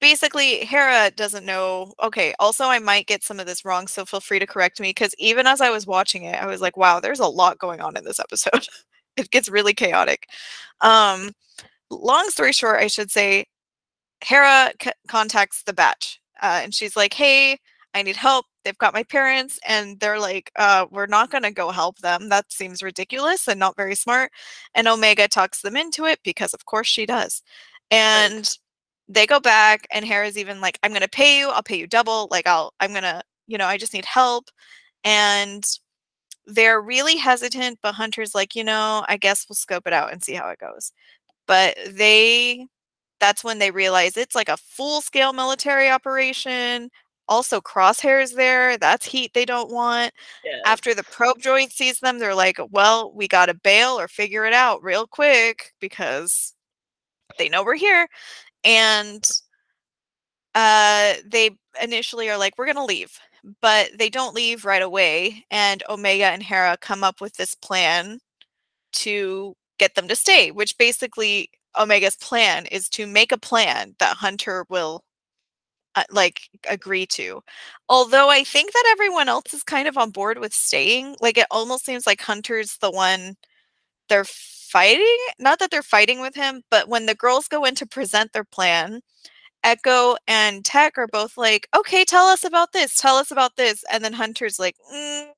[0.00, 1.92] basically Hera doesn't know.
[2.02, 4.90] Okay, also I might get some of this wrong, so feel free to correct me
[4.90, 7.80] because even as I was watching it, I was like, wow, there's a lot going
[7.80, 8.66] on in this episode.
[9.16, 10.26] it gets really chaotic.
[10.80, 11.32] Um,
[11.90, 13.46] long story short, I should say,
[14.24, 17.58] Hera c- contacts the Batch uh, and she's like, "Hey,
[17.94, 18.46] I need help.
[18.64, 22.28] They've got my parents." And they're like, uh, "We're not going to go help them.
[22.28, 24.32] That seems ridiculous and not very smart."
[24.74, 27.42] And Omega talks them into it because, of course, she does.
[27.90, 28.58] And right.
[29.08, 31.50] they go back, and Hera's even like, "I'm going to pay you.
[31.50, 32.28] I'll pay you double.
[32.30, 32.72] Like, I'll.
[32.80, 33.22] I'm gonna.
[33.48, 34.50] You know, I just need help."
[35.04, 35.64] And
[36.46, 40.22] they're really hesitant, but Hunter's like, you know, I guess we'll scope it out and
[40.22, 40.92] see how it goes.
[41.46, 42.66] But they
[43.22, 46.90] that's when they realize it's like a full scale military operation.
[47.28, 48.76] Also, Crosshair's there.
[48.76, 50.12] That's heat they don't want.
[50.44, 50.60] Yes.
[50.66, 54.44] After the probe droid sees them, they're like, well, we got to bail or figure
[54.44, 56.52] it out real quick because
[57.38, 58.08] they know we're here.
[58.64, 59.24] And
[60.56, 63.16] uh, they initially are like, we're going to leave.
[63.60, 65.44] But they don't leave right away.
[65.48, 68.18] And Omega and Hera come up with this plan
[68.94, 74.16] to get them to stay, which basically Omega's plan is to make a plan that
[74.18, 75.04] Hunter will
[75.94, 77.42] uh, like agree to.
[77.88, 81.16] Although I think that everyone else is kind of on board with staying.
[81.20, 83.36] Like it almost seems like Hunter's the one
[84.08, 85.16] they're fighting.
[85.38, 88.44] Not that they're fighting with him, but when the girls go in to present their
[88.44, 89.00] plan,
[89.64, 92.96] Echo and Tech are both like, "Okay, tell us about this.
[92.96, 95.30] Tell us about this." And then Hunter's like, mm,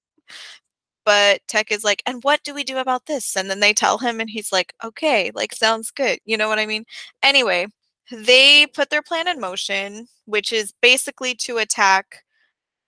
[1.05, 3.37] but Tech is like, and what do we do about this?
[3.37, 6.19] And then they tell him, and he's like, okay, like sounds good.
[6.25, 6.85] You know what I mean?
[7.23, 7.67] Anyway,
[8.11, 12.25] they put their plan in motion, which is basically to attack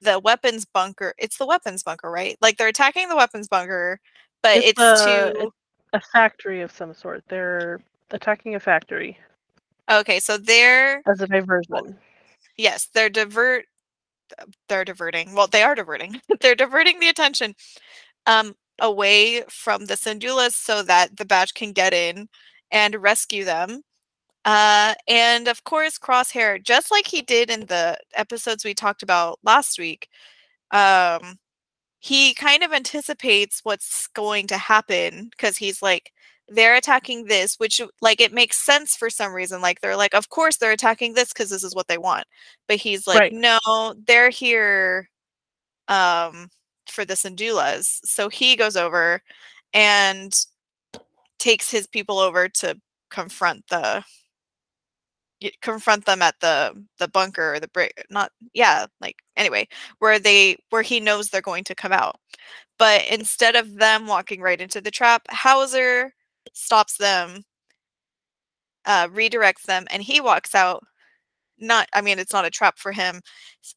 [0.00, 1.14] the weapons bunker.
[1.18, 2.36] It's the weapons bunker, right?
[2.40, 4.00] Like they're attacking the weapons bunker,
[4.42, 5.50] but it's, a, to
[5.92, 7.24] a factory of some sort.
[7.28, 9.18] They're attacking a factory
[9.90, 10.20] okay.
[10.20, 11.98] So they're as a diversion.
[12.56, 13.66] yes, they're divert.
[14.68, 15.34] They're diverting.
[15.34, 16.20] Well, they are diverting.
[16.40, 17.54] they're diverting the attention
[18.26, 22.28] um away from the Syndullas so that the badge can get in
[22.70, 23.82] and rescue them.
[24.44, 29.38] Uh, and of course, Crosshair, just like he did in the episodes we talked about
[29.42, 30.08] last week,
[30.72, 31.38] um,
[32.00, 36.12] he kind of anticipates what's going to happen because he's like,
[36.48, 39.60] they're attacking this, which like it makes sense for some reason.
[39.60, 42.26] Like they're like, of course they're attacking this because this is what they want.
[42.68, 43.32] But he's like, Right.
[43.32, 45.08] no, they're here
[45.88, 46.48] um
[46.90, 48.00] for this the Syndullas.
[48.04, 49.22] So he goes over
[49.74, 50.34] and
[51.38, 52.78] takes his people over to
[53.10, 54.04] confront the
[55.60, 59.68] confront them at the the bunker or the break not yeah like anyway
[59.98, 62.16] where they where he knows they're going to come out.
[62.78, 66.12] But instead of them walking right into the trap Howzer
[66.54, 67.42] stops them
[68.84, 70.82] uh redirects them and he walks out.
[71.58, 73.20] Not i mean it's not a trap for him.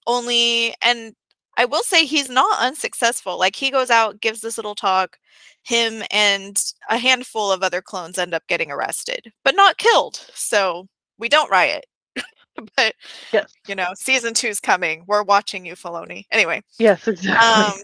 [0.08, 1.14] Only and
[1.58, 5.18] i will say he's not unsuccessful like he goes out gives this little talk
[5.64, 10.88] him and a handful of other clones end up getting arrested but not killed so
[11.18, 11.86] we don't riot
[12.76, 12.94] but
[13.32, 13.52] Yes.
[13.68, 16.26] you know season two's coming we're watching you Filoni.
[16.32, 17.32] anyway Yes, exactly.
[17.32, 17.80] um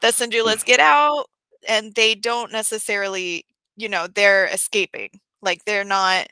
[0.00, 1.26] the Syndullas get out
[1.68, 3.44] and they don't necessarily
[3.76, 5.08] you know they're escaping
[5.42, 6.28] like they're not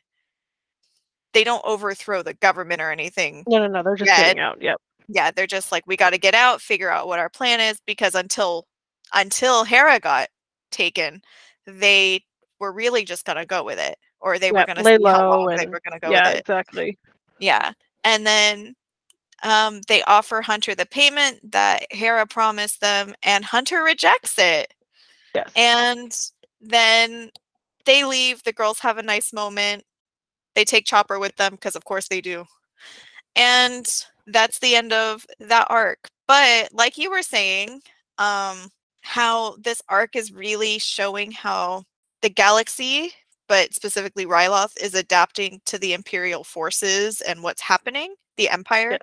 [1.33, 3.83] they don't overthrow the government or anything no, no, no.
[3.83, 4.61] They're just yeah, getting out.
[4.61, 4.79] Yep.
[5.13, 7.81] Yeah they're just like we got to get out figure out what our plan is
[7.87, 8.67] because until
[9.15, 10.29] until hera got
[10.71, 11.21] taken
[11.67, 12.23] they
[12.59, 15.05] were really just going to go with it or they were going to lay see
[15.05, 16.99] how low long they were to go yeah, with it exactly.
[17.39, 17.73] yeah
[18.05, 18.75] and then
[19.45, 24.73] um, they offer hunter the payment that hera promised them and hunter rejects it
[25.35, 25.51] Yes.
[25.57, 26.17] and
[26.61, 27.31] then
[27.87, 29.83] they leave the girls have a nice moment
[30.55, 32.45] they take chopper with them because of course they do
[33.35, 37.81] and that's the end of that arc but like you were saying
[38.19, 38.69] um
[39.01, 41.83] how this arc is really showing how
[42.23, 43.13] the galaxy
[43.49, 48.99] but specifically ryloth is adapting to the imperial forces and what's happening the empire.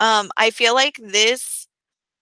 [0.00, 1.66] Um i feel like this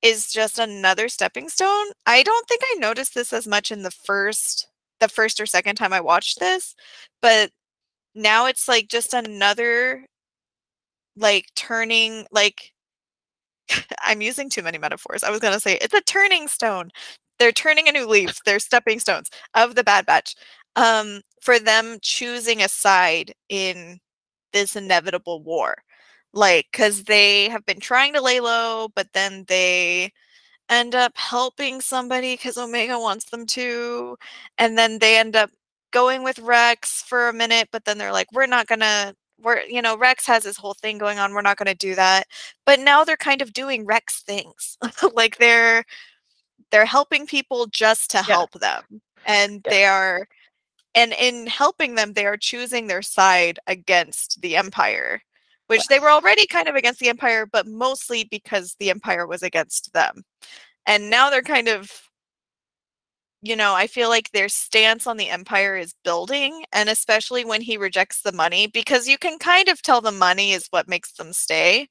[0.03, 1.87] is just another stepping stone.
[2.07, 4.69] I don't think i noticed this as much in the first
[5.01, 6.75] the first or second time i watched this
[7.23, 7.51] but
[8.15, 10.07] now it's like just another
[11.17, 12.73] like turning like
[14.03, 16.91] i'm using too many metaphors i was going to say it's a turning stone
[17.39, 20.35] they're turning a new leaf they're stepping stones of the bad batch
[20.77, 23.99] um for them choosing a side in
[24.53, 25.77] this inevitable war
[26.33, 30.11] like because they have been trying to lay low but then they
[30.71, 34.17] end up helping somebody because omega wants them to
[34.59, 35.51] and then they end up
[35.93, 39.83] going with rex for a minute but then they're like we're not gonna we're you
[39.83, 42.27] know rex has this whole thing going on we're not gonna do that
[42.65, 44.79] but now they're kind of doing rex things
[45.15, 45.85] like they're
[46.71, 48.23] they're helping people just to Yeah.
[48.23, 48.83] help them
[49.27, 49.71] and Yeah.
[49.71, 50.29] they are
[50.95, 55.21] and in helping them they are choosing their side against the empire
[55.69, 59.43] which they were already kind of against the empire but mostly because the empire was
[59.43, 60.23] against them
[60.87, 62.06] and now they're kind of
[63.47, 67.61] you know i feel like their stance on the empire is building and especially when
[67.61, 71.13] he rejects the money because you can kind of tell the money is what makes
[71.13, 71.89] them stay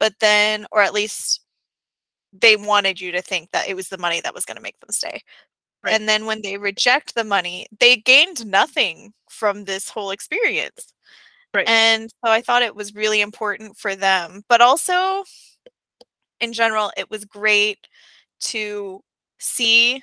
[0.00, 1.42] but then or at least
[2.32, 4.78] they wanted you to think that it was the money that was going to make
[4.80, 5.20] them stay
[5.84, 5.94] Right.
[5.94, 10.92] and then when they reject the money they gained nothing from this whole experience
[11.54, 11.68] Right.
[11.68, 15.24] and so i thought it was really important for them but also
[16.40, 17.78] in general it was great
[18.40, 19.00] to
[19.38, 20.02] see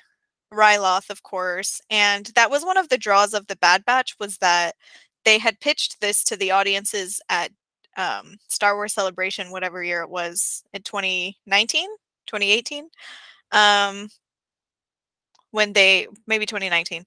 [0.52, 4.38] Ryloth, of course, and that was one of the draws of the Bad Batch was
[4.38, 4.76] that
[5.24, 7.50] they had pitched this to the audiences at
[7.96, 11.88] um, Star Wars Celebration, whatever year it was, in 2019,
[12.26, 12.88] 2018,
[13.52, 14.08] um,
[15.50, 17.04] when they maybe 2019,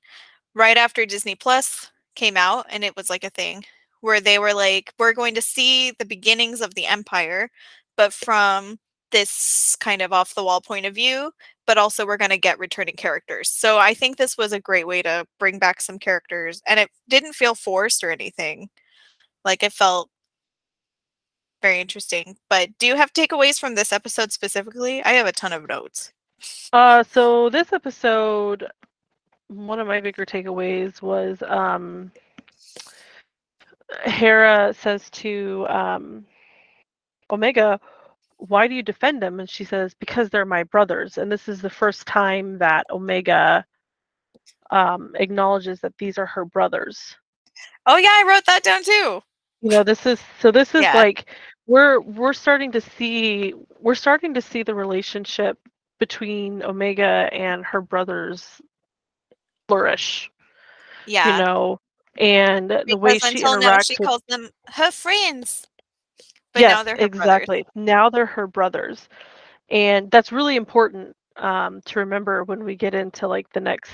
[0.55, 3.65] right after Disney Plus came out, and it was like a thing
[4.01, 7.49] where they were like, "We're going to see the beginnings of the Empire,
[7.97, 8.79] but from
[9.11, 11.31] this kind of off the wall point of view."
[11.69, 13.47] but also we're going to get returning characters.
[13.47, 16.89] So I think this was a great way to bring back some characters and it
[17.07, 18.69] didn't feel forced or anything.
[19.45, 20.09] Like it felt
[21.61, 22.37] very interesting.
[22.49, 25.03] But do you have takeaways from this episode specifically?
[25.03, 26.11] I have a ton of notes.
[26.73, 28.65] Uh, so this episode,
[29.47, 32.11] one of my bigger takeaways was um,
[34.05, 36.25] Hera says to um,
[37.29, 37.79] Omega,
[38.39, 39.39] why do you defend them?
[39.39, 41.17] And she says, because they're my brothers.
[41.17, 43.65] And this is the first time that Omega
[44.71, 47.15] um, acknowledges that these are her brothers.
[47.85, 49.21] Oh yeah, I wrote that down too.
[49.61, 50.95] You know, this is so this is Yeah.
[50.95, 51.29] like
[51.67, 55.57] we're we're starting to see we're starting to see the relationship
[55.99, 58.61] between Omega and her brothers
[59.67, 60.31] flourish.
[61.05, 61.37] Yeah.
[61.37, 61.79] You know,
[62.17, 65.67] and the way because she until now interacts she with calls them her friends.
[66.53, 67.49] But yes, now they're her brothers.
[67.49, 67.65] exactly.
[67.75, 69.07] Now they're her brothers,
[69.69, 73.91] and that's really important um, to remember when we get into like the next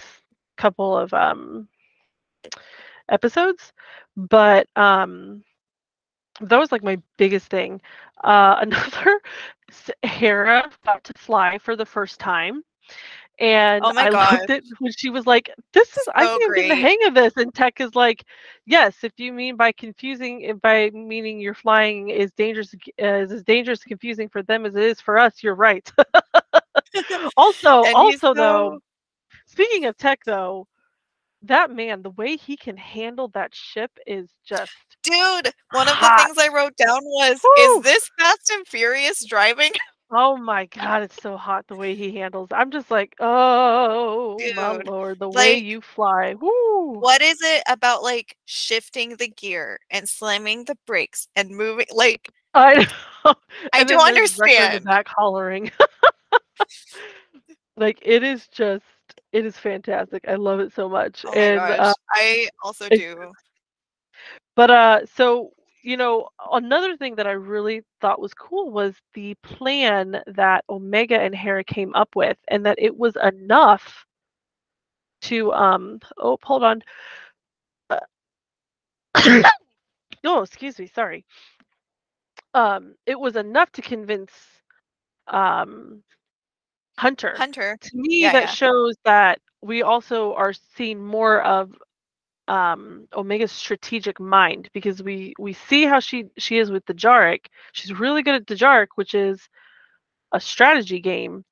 [0.58, 1.68] couple of um,
[3.10, 3.74] episodes.
[4.16, 5.44] But um,
[6.42, 7.82] that was like my biggest thing.
[8.24, 9.20] Uh, another,
[10.04, 12.64] Hera got to fly for the first time.
[13.40, 14.14] And Oh I God.
[14.40, 16.98] loved it when she was like, "This is I So think I'm getting the hang
[17.06, 18.24] of this." And Tech is like,
[18.66, 23.32] "Yes, if you mean by confusing, if by meaning you're flying is dangerous, uh, is
[23.32, 25.92] as dangerous and confusing for them as it is for us, you're right."
[27.38, 28.80] also, also so- though,
[29.46, 30.68] speaking of Tech though,
[31.42, 34.72] that man, the way he can handle that ship is just
[35.04, 37.78] Dude, one of the things I wrote down was, Woo!
[37.80, 39.72] is this Fast and Furious driving?
[40.18, 42.48] Oh my god, it's so hot the way he handles.
[42.54, 46.36] I'm just like, oh my lord, the way you fly.
[46.36, 46.94] Woo!
[47.02, 52.30] What is it about like shifting the gear and slamming the brakes and moving like
[52.54, 52.88] I
[53.26, 53.34] know.
[53.74, 54.86] I don't understand.
[54.86, 55.70] back hollering.
[57.76, 58.86] like it is just,
[59.34, 60.24] it is fantastic.
[60.30, 61.26] I love it so much.
[61.28, 61.80] Oh my and gosh.
[61.80, 63.34] uh, I also do.
[64.56, 65.52] But uh so
[65.86, 71.20] you know, another thing that I really thought was cool was the plan that Omega
[71.20, 74.06] and Hera came up with and that it was enough
[75.22, 76.82] to um oh hold on.
[77.90, 78.00] Uh,
[80.26, 81.26] oh, excuse me, sorry.
[82.54, 84.32] Um it was enough to convince
[85.28, 86.04] um
[86.98, 87.36] Hunter.
[87.38, 87.80] Hunter.
[87.82, 88.50] to me Yeah, that yeah.
[88.50, 91.72] shows that we also are seeing more of
[92.48, 97.48] um omega's strategic mind because we we see how she she is with the Jarek.
[97.72, 99.50] she's really good at the Jarek, which is
[100.32, 101.44] a strategy game.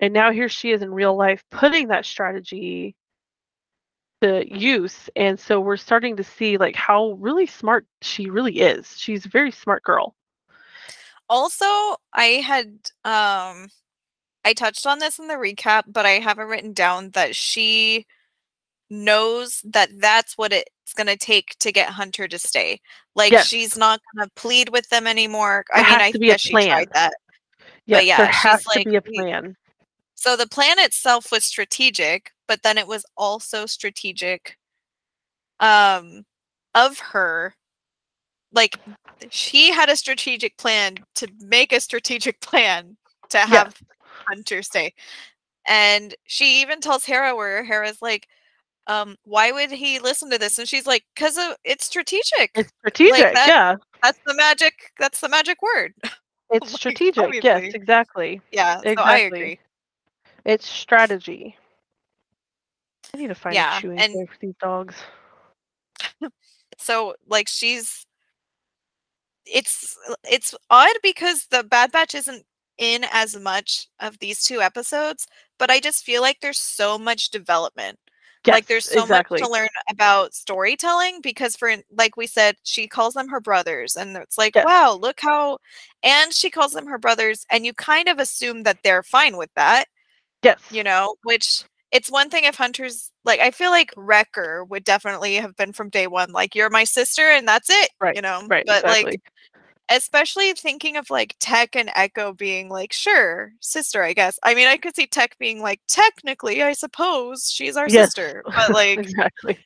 [0.00, 2.94] And now here she is in real life putting that strategy
[4.20, 5.08] to use.
[5.16, 8.94] And so we're starting to see like how really smart she really is.
[8.98, 10.14] She's a very smart girl.
[11.28, 12.68] Also, I had
[13.04, 13.68] um
[14.44, 18.06] I touched on this in the recap, but I haven't written down that she
[18.90, 22.80] knows that that's what it's going to take to get Hunter to stay.
[23.14, 23.46] Like Yes.
[23.46, 25.64] she's not going to plead with them anymore.
[25.74, 27.12] There I mean, I to be a guess she tried that.
[27.86, 29.56] yes yeah, there she's has to like, be a plan
[30.14, 34.56] So the plan itself was strategic, but then it was also strategic
[35.60, 36.24] um
[36.74, 37.52] of her
[38.52, 38.78] like
[39.30, 42.96] she had a strategic plan to make a strategic plan
[43.30, 43.74] to have
[44.28, 44.94] Hunter stay.
[45.66, 48.28] And she even tells Hera where Hera's like
[48.88, 52.50] um why would he listen to this and she's like cuz it's strategic.
[52.54, 55.94] it's strategic that- yeah That's the magic that's the magic word.
[56.50, 57.44] It's Like, strategic.
[57.44, 58.40] Yes, exactly.
[58.50, 59.26] Yeah, so I Exactly.
[59.26, 59.60] agree.
[60.46, 61.54] It's strategy.
[63.12, 64.94] I need to find Yeah, a chewing and- for these dogs.
[66.78, 68.06] so like she's
[69.44, 72.44] it's it's odd because the bad batch isn't
[72.78, 75.26] in as much of these two episodes
[75.58, 77.98] but i just feel like there's so much development
[78.46, 79.40] like there's so exactly.
[79.40, 83.96] much to learn about storytelling because for like we said she calls them her brothers
[83.96, 84.64] and it's like Yes.
[84.64, 85.58] wow look how
[86.02, 89.50] and she calls them her brothers and you kind of assume that they're fine with
[89.56, 89.86] that
[90.42, 90.60] Yes.
[90.70, 95.34] you know which it's one thing if hunters like i feel like wrecker would definitely
[95.36, 98.42] have been from day one like you're my sister and that's it Right, you know
[98.48, 98.64] Right.
[98.66, 99.12] but exactly.
[99.12, 99.32] like
[99.90, 104.68] especially thinking of like tech and echo being like sure sister i guess i mean
[104.68, 108.08] i could see tech being like technically i suppose she's our Yes.
[108.08, 109.58] sister but like exactly.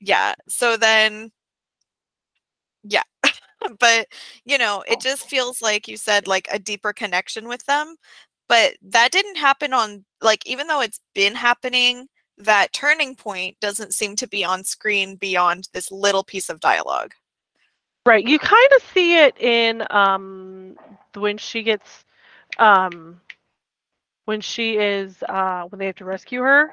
[0.00, 1.30] yeah so then
[2.84, 3.02] yeah
[3.78, 4.06] but
[4.44, 5.02] you know it oh.
[5.02, 7.96] just feels like you said like a deeper connection with them
[8.48, 12.06] but that didn't happen on like even though it's been happening
[12.38, 17.12] that turning point doesn't seem to be on screen beyond this little piece of dialogue
[18.04, 18.26] Right.
[18.26, 20.76] You kind of see it in um
[21.14, 22.04] when she gets
[22.58, 23.20] um
[24.24, 26.72] when she is uh when they have to rescue her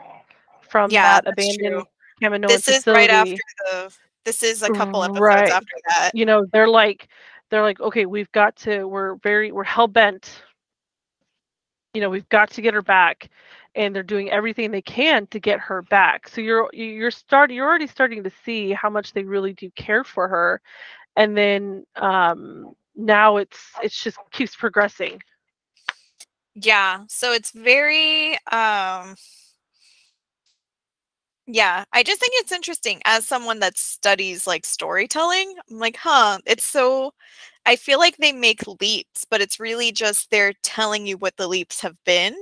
[0.70, 1.86] from Yeah, that abandoned.
[2.22, 3.94] Kaminoan this is right after the
[4.26, 5.52] this is a couple episodes Right.
[5.52, 7.10] after that you know they're like
[7.50, 10.42] they're like okay we've got to we're very we're hell bent
[11.94, 13.30] you know we've got to get her back
[13.76, 17.56] and they're doing everything they can to get her back so you're you- you're starting
[17.56, 20.62] you're already starting to see how much they really do care for her
[21.16, 25.22] and then um now it's it's just keeps progressing.
[26.56, 27.04] Yeah.
[27.08, 29.16] So it's very um
[31.52, 35.56] yeah, I just think it's interesting as someone that studies like storytelling.
[35.70, 37.12] I'm like, huh, it's so
[37.66, 41.48] I feel like they make leaps, but it's really just they're telling you what the
[41.48, 42.36] leaps have been,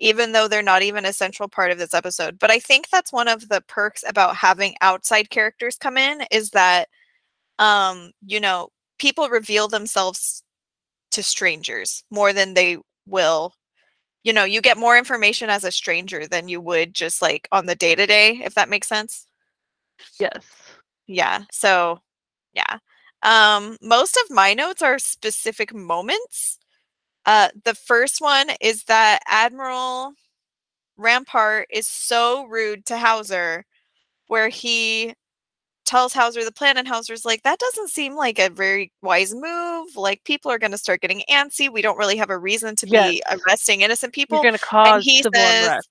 [0.00, 2.38] even though they're not even a central part of this episode.
[2.38, 6.50] But I think that's one of the perks about having outside characters come in is
[6.50, 6.88] that
[7.58, 10.42] um, you know, people reveal themselves
[11.12, 13.54] to strangers more than they will
[14.24, 17.66] you know, you get more information as a stranger than you would just like on
[17.66, 19.26] the day to day, if that makes sense.
[20.20, 20.44] Yes.
[21.06, 21.44] Yeah.
[21.52, 22.00] So,
[22.54, 22.78] yeah.
[23.22, 26.58] Um, most of my notes are specific moments.
[27.26, 30.12] Uh, the first one is that Admiral
[30.96, 33.64] Rampart is so rude to Howzer,
[34.28, 35.14] where he
[35.88, 39.96] tells Howzer the plan, and Howzer's like, that doesn't seem like a very wise move.
[39.96, 41.72] Like, people are going to start getting antsy.
[41.72, 43.10] We don't really have a reason to Yes.
[43.10, 44.36] be arresting innocent people.
[44.36, 45.88] You're gonna cause he civil says- unrest.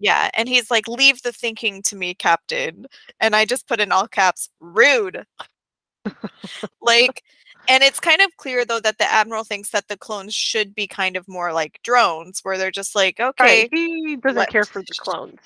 [0.00, 0.30] Yeah.
[0.34, 2.86] And he's like, leave the thinking to me, Captain.
[3.20, 5.24] And I just put in all caps, rude.
[6.80, 7.22] like,
[7.68, 10.86] and it's kind of clear, though, that the Admiral thinks that the clones should be
[10.86, 13.68] kind of more like drones, where they're just like, okay, Right.
[13.72, 15.38] He doesn't let- care for the clones.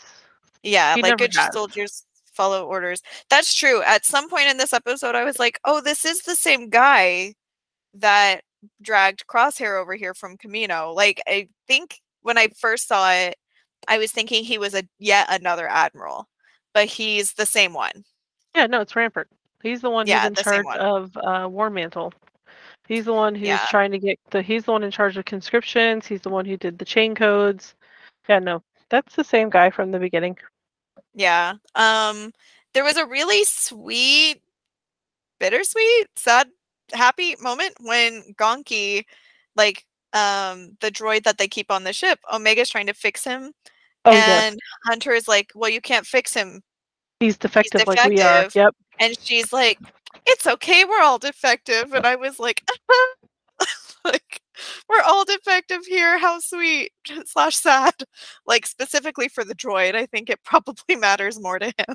[0.62, 1.52] yeah, He like good has.
[1.52, 3.02] soldiers follow orders.
[3.30, 3.82] That's true.
[3.82, 7.34] At some point in this episode, I was like, oh, this is the same guy
[7.94, 8.42] that
[8.80, 10.94] dragged Crosshair over here from Kamino.
[10.94, 13.36] Like, I think when I first saw it,
[13.88, 16.28] I was thinking he was a yet another admiral,
[16.72, 18.04] but he's the same one.
[18.54, 19.28] Yeah, no, it's Rampart.
[19.62, 22.12] He's the one Yeah, who's in charge of uh, War Mantle.
[22.88, 23.66] He's the one who's Yeah.
[23.70, 24.42] trying to get the.
[24.42, 26.06] He's the one in charge of conscriptions.
[26.06, 27.74] He's the one who did the chain codes.
[28.28, 30.36] Yeah, no, that's the same guy from the beginning.
[31.14, 31.54] Yeah.
[31.74, 32.32] Um,
[32.74, 34.42] there was a really sweet,
[35.38, 36.48] bittersweet, sad,
[36.92, 39.04] happy moment when Gonky,
[39.56, 43.52] like, um, the droid that they keep on the ship, Omega's trying to fix him.
[44.04, 46.62] Oh yes, and Hunter is like, Well, you can't fix him.
[47.20, 48.48] he's defective, like we are.
[48.52, 48.74] Yep.
[48.98, 49.78] And she's like,
[50.26, 51.92] It's okay, we're all defective.
[51.92, 52.62] And I was like,
[54.04, 54.41] like,
[54.88, 56.18] we're all defective here.
[56.18, 56.92] How sweet
[57.26, 57.94] slash sad.
[58.46, 61.94] Like specifically for the droid, I think it probably matters more to him.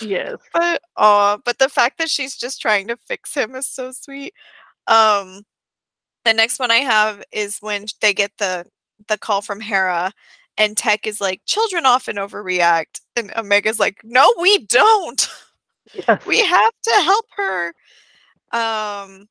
[0.00, 0.36] Yes.
[0.52, 4.34] But uh but the fact that she's just trying to fix him is so sweet.
[4.86, 5.42] Um
[6.24, 8.66] the next one I have is when they get the
[9.08, 10.12] the call from Hera
[10.58, 13.00] and Tech is like, children often overreact.
[13.16, 15.28] And Omega's like, no, we don't.
[15.94, 16.24] Yes.
[16.26, 17.74] we have to help her.
[18.52, 19.28] Um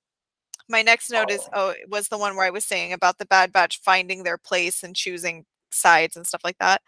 [0.69, 3.25] my next note is oh it was the one where I was saying about the
[3.25, 6.81] Bad Batch finding their place and choosing sides and stuff like that.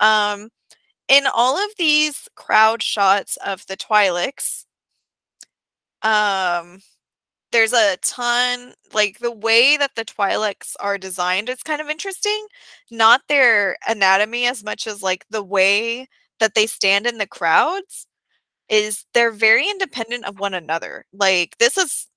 [0.00, 0.50] Um
[1.08, 4.64] in all of these crowd shots of the Twi'leks,
[6.02, 6.80] um
[7.52, 12.46] there's a ton like the way that the Twi'leks are designed is kind of interesting.
[12.90, 16.08] Not their anatomy as much as like the way
[16.40, 18.06] that they stand in the crowds
[18.68, 21.06] is they're very independent of one another.
[21.12, 22.08] Like this is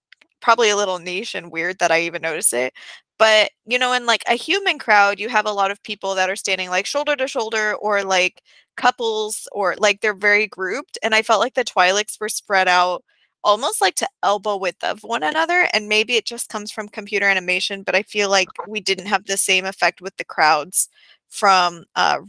[0.42, 2.74] probably a little niche and weird that I even notice it.
[3.18, 6.30] But you know, in like a human crowd, you have a lot of people that
[6.30, 8.42] are standing like shoulder to shoulder or like
[8.78, 10.98] couples or like they're very grouped.
[11.04, 13.04] And I felt like the Twi'leks were spread out
[13.44, 15.68] almost like to elbow width of one another.
[15.74, 19.26] And maybe it just comes from computer animation, but I feel like we didn't have
[19.26, 20.90] the same effect with the crowds
[21.30, 22.20] from uh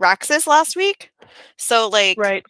[0.00, 1.10] Raxus last week.
[1.56, 2.44] So like Right.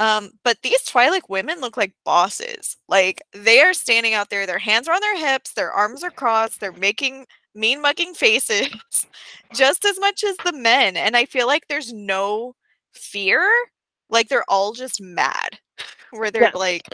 [0.00, 2.78] Um, but these Twi'lek women look like bosses.
[2.88, 6.12] Like they are standing out there, their hands are on their hips, their arms are
[6.12, 8.68] crossed, they're making mean mugging faces
[9.54, 10.96] just as much as the men.
[10.96, 12.54] And I feel like there's no
[12.94, 13.48] fear.
[14.10, 15.60] Like they're all just mad.
[16.12, 16.54] Where they're Yes.
[16.54, 16.90] like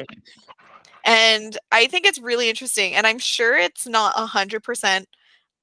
[1.05, 2.95] and I think it's really interesting.
[2.95, 5.09] And I'm sure it's not a hundred percent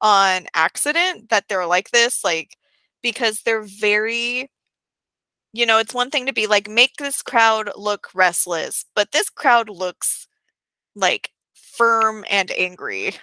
[0.01, 2.57] on accident that they're like this, like
[3.03, 4.49] because they're very
[5.53, 9.29] you know, it's one thing to be like, make this crowd look restless, but this
[9.29, 10.27] crowd looks
[10.95, 13.13] like firm and angry.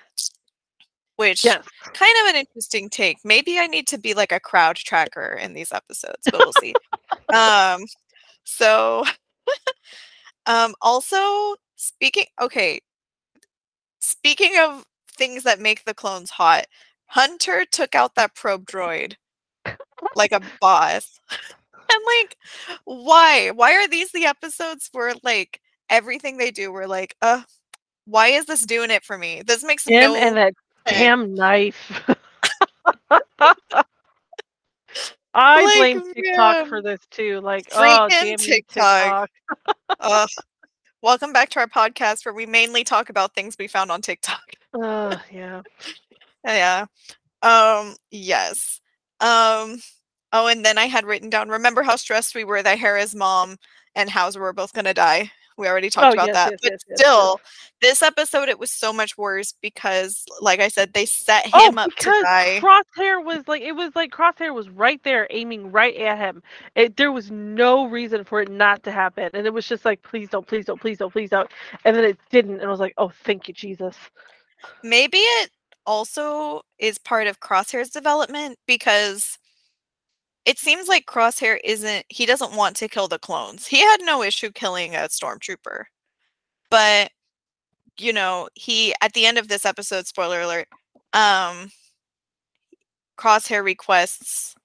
[1.16, 1.62] Which Yes.
[1.92, 3.18] kind of an interesting take.
[3.24, 6.74] Maybe I need to be like a crowd tracker in these episodes, but we'll see.
[7.32, 7.84] um
[8.44, 9.04] so
[10.46, 12.80] um also speaking okay.
[14.00, 14.84] Speaking of
[15.16, 16.66] things that make the clones hot,
[17.06, 19.14] Hunter took out that probe droid
[20.14, 21.20] like a boss.
[21.92, 22.36] And like,
[22.84, 23.50] why?
[23.50, 27.42] Why are these the episodes where like everything they do, we're like, uh,
[28.04, 29.42] why is this doing it for me?
[29.46, 30.54] This makes Him no and that
[30.86, 32.08] damn knife.
[35.32, 36.68] I Like, blame TikTok man.
[36.68, 37.40] for this too.
[37.40, 39.28] Like, oh damn TikTok.
[39.56, 39.76] TikTok.
[40.00, 40.28] Ugh.
[41.02, 44.42] Welcome back to our podcast where we mainly talk about things we found on TikTok.
[44.74, 45.62] Uh, yeah.
[46.44, 46.86] yeah.
[47.42, 48.80] Um, yes.
[49.20, 49.80] Um,
[50.32, 53.56] oh, and then I had written down, remember how stressed we were that Hera's mom
[53.94, 55.30] and Howzer were both gonna die?
[55.56, 56.50] We already talked Oh, about yes, that.
[56.52, 57.40] yes, but yes, still,
[57.82, 61.78] this episode it was so much worse because, like I said, they set oh, him
[61.78, 62.60] oh, up to because die.
[62.62, 66.42] Crosshair was like it was like Crosshair was right there aiming right at him.
[66.76, 70.02] It, there was no reason for it not to happen, and it was just like,
[70.02, 71.50] please don't, please don't, please don't, please don't.
[71.84, 73.96] And then it didn't, and I was like, oh, thank you, Jesus.
[74.82, 75.50] Maybe it
[75.84, 79.38] also is part of Crosshair's development because
[80.46, 83.66] it seems like Crosshair isn't he doesn't want to kill the clones.
[83.66, 85.84] He had no issue killing a stormtrooper.
[86.70, 87.12] But
[87.98, 90.68] you know, he at the end of this episode, spoiler alert,
[91.14, 91.70] um
[93.16, 94.56] Crosshair requests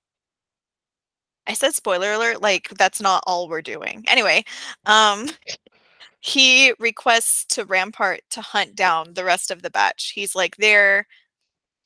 [1.47, 4.03] I said spoiler alert, like that's not all we're doing.
[4.07, 4.43] Anyway,
[4.85, 5.29] um
[6.21, 10.11] he requests to Rampart to hunt down the rest of the batch.
[10.15, 11.07] He's like, they're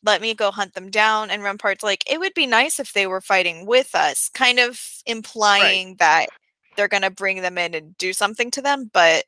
[0.04, 1.30] let me go hunt them down.
[1.30, 4.82] And Rampart's like, it would be nice if they were fighting with us, kind of
[5.06, 6.28] implying that
[6.76, 8.90] they're gonna bring them in and do something to them.
[8.94, 9.26] But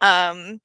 [0.00, 0.60] um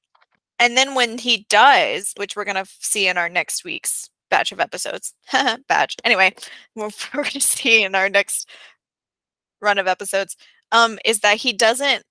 [0.59, 4.59] and then when he does, which we're gonna see in our next week's batch of
[4.59, 5.13] episodes,
[5.67, 5.97] batch.
[6.03, 6.33] Anyway,
[6.75, 8.47] we're, we're gonna see in our next
[9.61, 10.37] run of episodes,
[10.71, 12.03] um, is that he doesn't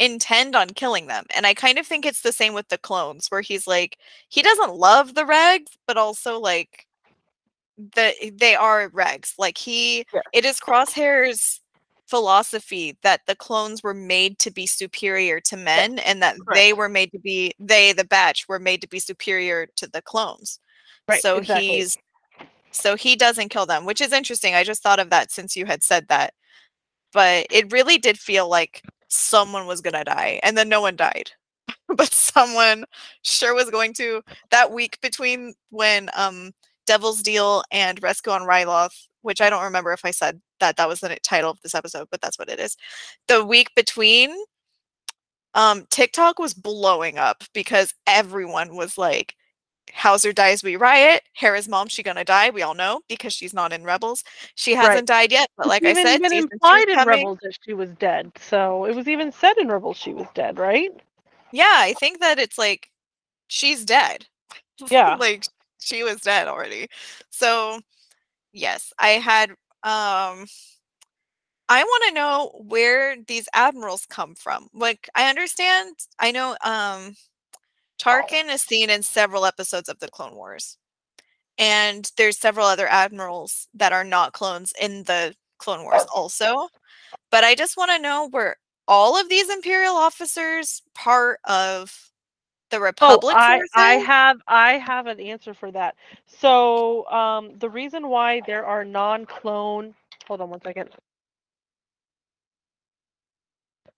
[0.00, 1.26] intend on killing them.
[1.36, 3.98] And I kind of think it's the same with the clones, where he's like,
[4.30, 6.86] he doesn't love the regs, but also like
[7.94, 9.34] the eh, they are regs.
[9.38, 10.22] Like he Yeah.
[10.32, 11.60] it is Crosshair's
[12.06, 16.88] philosophy that the clones were made to be superior to men and that they were
[16.88, 20.58] made to be they the batch were made to be superior to the clones.
[21.08, 21.22] Right.
[21.22, 21.66] so exactly.
[21.68, 21.96] he's
[22.72, 24.54] so he doesn't kill them, which is interesting.
[24.54, 26.34] I just thought of that since you had said that.
[27.12, 31.30] But it really did feel like someone was gonna die, and then no one died.
[31.96, 32.84] but someone
[33.22, 34.22] sure was going to.
[34.50, 36.52] That week between when um
[36.86, 40.88] Devil's Deal and Rescue on Ryloth, which I don't remember if I said that that
[40.88, 42.76] was the title of this episode, but that's what it is.
[43.28, 44.34] The week between
[45.54, 49.34] um TikTok was blowing up because everyone was like
[49.94, 51.22] Howzer dies, we riot.
[51.34, 52.50] Hera's mom, she gonna die.
[52.50, 54.24] We all know because she's not in Rebels.
[54.54, 55.06] She hasn't Right.
[55.06, 57.18] died yet, but like I said, two's implied in coming.
[57.20, 58.32] Rebels that she was dead.
[58.38, 60.90] So it was even said in Rebels she was dead, right?
[61.52, 62.90] Yeah, I think that it's like
[63.48, 64.26] she's dead.
[64.90, 65.16] Yeah.
[65.16, 65.44] like
[65.80, 66.88] she was dead already.
[67.30, 67.80] So
[68.52, 69.50] yes, I had
[69.82, 70.46] um
[71.68, 74.68] I want to know where these admirals come from.
[74.72, 77.14] Like I understand, I know um
[78.00, 80.78] Tarkin is seen in several episodes of the Clone Wars.
[81.58, 86.68] And there's several other admirals that are not clones in the Clone Wars also.
[87.30, 88.56] But I just want to know were
[88.88, 92.10] all of these imperial officers part of
[92.70, 93.60] the Oh, Republic I.
[93.74, 95.96] I have I have an answer for that.
[96.26, 99.94] So um, the reason why there are non-clone
[100.26, 100.90] hold on one second.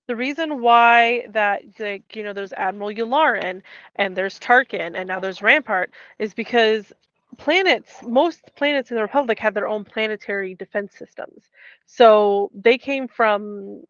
[0.08, 3.62] The reason why that like you know there's Admiral Yularen
[3.96, 6.92] and there's Tarkin and now there's Rampart is because
[7.38, 11.50] planets most planets in the Republic have their own planetary defense systems.
[11.86, 13.82] So they came from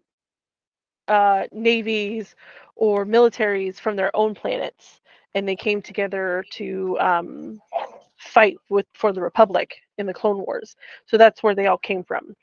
[1.09, 2.35] uh, navies
[2.77, 5.01] or militaries from their own planets,
[5.35, 7.61] and they came together to um,
[8.19, 10.77] fight with for the Republic in the Clone Wars.
[11.07, 12.35] So that's where they all came from.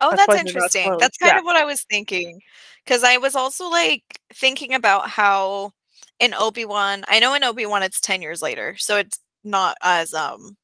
[0.00, 0.96] Oh, That's that's why they're not interesting.
[0.98, 1.38] That's kind yeah.
[1.38, 2.40] of what I was thinking.
[2.84, 4.02] Because I was also like
[4.34, 5.72] thinking about how
[6.20, 10.56] in Obi-Wan, I know in Obi-Wan it's 10 years later, so it's not as um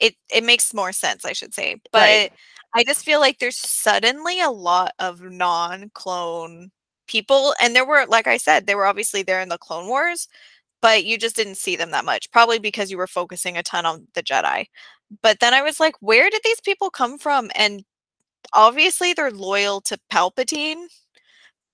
[0.00, 1.76] it it makes more sense, I should say.
[1.92, 2.32] But Right.
[2.74, 6.70] I just feel like there's suddenly a lot of non-clone
[7.08, 10.28] people and there were like I said, they were obviously there in the Clone Wars,
[10.82, 13.86] but you just didn't see them that much, probably because you were focusing a ton
[13.86, 14.66] on the Jedi.
[15.22, 17.50] But then I was like, where did these people come from?
[17.56, 17.84] And
[18.52, 20.86] obviously they're loyal to Palpatine,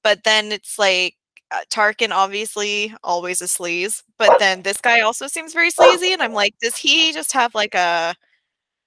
[0.03, 1.17] but then it's like
[1.51, 6.23] uh, Tarkin obviously always a sleaze, but then this guy also seems very sleazy, and
[6.23, 8.15] I'm like, does he just have like a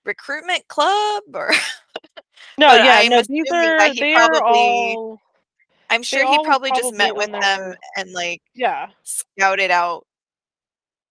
[0.06, 1.52] recruitment club or
[2.58, 5.20] No, yeah, I'm no, these are they are all
[5.90, 10.06] I'm sure he were probably just met with on them and like yeah, scouted out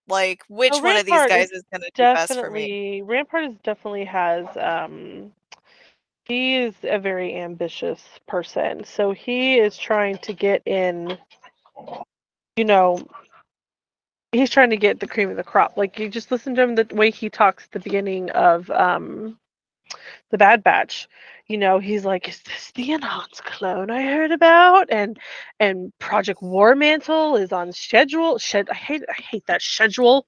[0.08, 3.02] like which No, one of these guys is is gonna do best for me.
[3.02, 5.32] Rampart is definitely has um
[6.24, 8.84] he is a very ambitious person.
[8.84, 11.18] So he is trying to get in
[12.56, 13.06] you know
[14.32, 15.76] he's trying to get the cream of the crop.
[15.76, 19.38] Like you just listen to him the way he talks at the beginning of um
[20.30, 21.08] the Bad Batch.
[21.46, 25.18] You know, he's like, "Is this the enhanced clone I heard about?" And
[25.60, 28.38] and Project War Mantle is on schedule.
[28.38, 30.26] Shed, I hate I hate that schedule,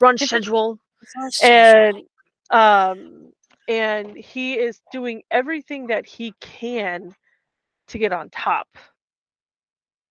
[0.00, 0.78] run schedule,
[1.42, 2.02] and
[2.50, 3.32] um
[3.68, 7.14] and he is doing everything that he can
[7.88, 8.68] to get on top.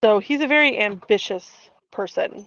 [0.04, 1.50] So he's a very ambitious
[1.92, 2.46] person.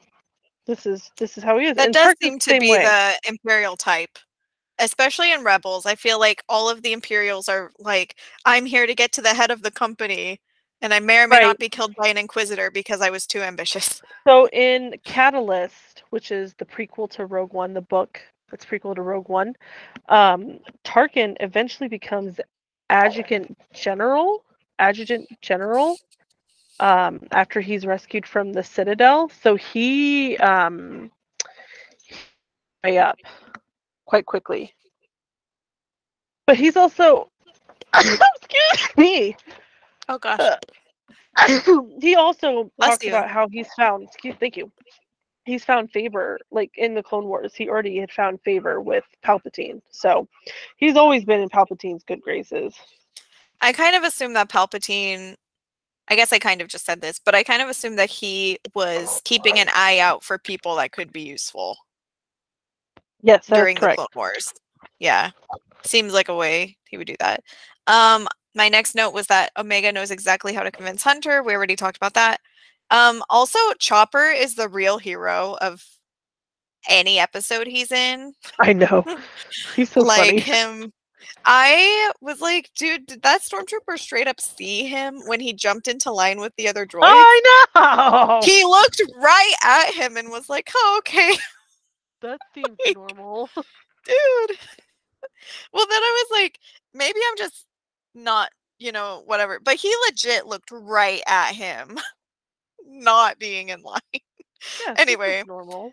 [0.67, 1.77] This is this is how he is.
[1.77, 2.83] That and does seem to be way.
[2.83, 4.19] the Imperial type.
[4.79, 5.87] Especially in Rebels.
[5.87, 9.33] I feel like all of the Imperials are like, I'm here to get to the
[9.33, 10.39] head of the company.
[10.83, 11.43] And I may or may Right.
[11.43, 14.03] not be killed by an Inquisitor because I was too ambitious.
[14.29, 18.21] So in Catalyst, which is the prequel to Rogue One, the book
[18.51, 19.55] that's prequel to Rogue One,
[20.09, 22.41] um, Tarkin eventually becomes
[22.91, 24.45] adjutant general,
[24.79, 25.99] adjutant general,
[26.81, 29.31] um, after he's rescued from the Citadel.
[29.43, 31.11] So he um,
[32.85, 33.19] way up
[34.07, 34.73] quite quickly.
[36.47, 37.31] But he's also
[37.95, 39.37] excuse me.
[40.09, 40.39] Oh gosh.
[40.41, 40.57] Uh,
[42.01, 43.11] he also Bless talks you.
[43.11, 44.71] about how he's found excuse thank you
[45.47, 49.81] he's found favor like in the clone wars he already had found favor with palpatine
[49.91, 50.29] so
[50.77, 52.75] he's always been in palpatine's good graces
[53.61, 55.37] I kind of assume that Palpatine
[56.09, 58.61] I guess I kind of just said this, but I kind of assume that he
[58.77, 61.77] was keeping an eye out for people that could be useful
[63.23, 64.53] yes that's during the Clone Wars.
[65.01, 65.31] Yeah.
[65.83, 67.43] Seems like a way he would do that.
[67.89, 71.43] Um, my next note was that Omega knows exactly how to convince Hunter.
[71.43, 72.41] We already talked about that.
[72.91, 75.85] Um, also, Chopper is the real hero of
[76.89, 78.33] any episode he's in.
[78.61, 79.05] i know
[79.75, 80.93] he's so like funny him.
[81.45, 86.13] I was like, dude, did that stormtrooper straight up see him when he jumped into
[86.13, 87.03] line with the other droids?
[87.05, 91.35] i know He looked right at him and was like, "Oh, okay,
[92.23, 93.49] that seems like- normal
[94.05, 94.59] dude."
[95.73, 96.59] Well, then I was like,
[96.95, 97.67] maybe I'm just
[98.15, 99.59] not, you know, whatever.
[99.61, 101.99] But he legit looked right at him,
[102.87, 104.01] not being in line.
[104.87, 105.45] yeah, Anyway.
[105.47, 105.93] normal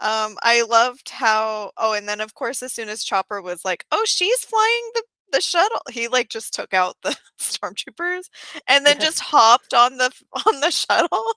[0.00, 1.70] Um, I loved how.
[1.76, 5.02] Oh, and then of course, as soon as Chopper was like, "Oh, she's flying the
[5.32, 8.24] the shuttle," he like just took out the stormtroopers
[8.68, 9.04] and then Yeah.
[9.04, 10.10] just hopped on the
[10.46, 11.34] on the shuttle.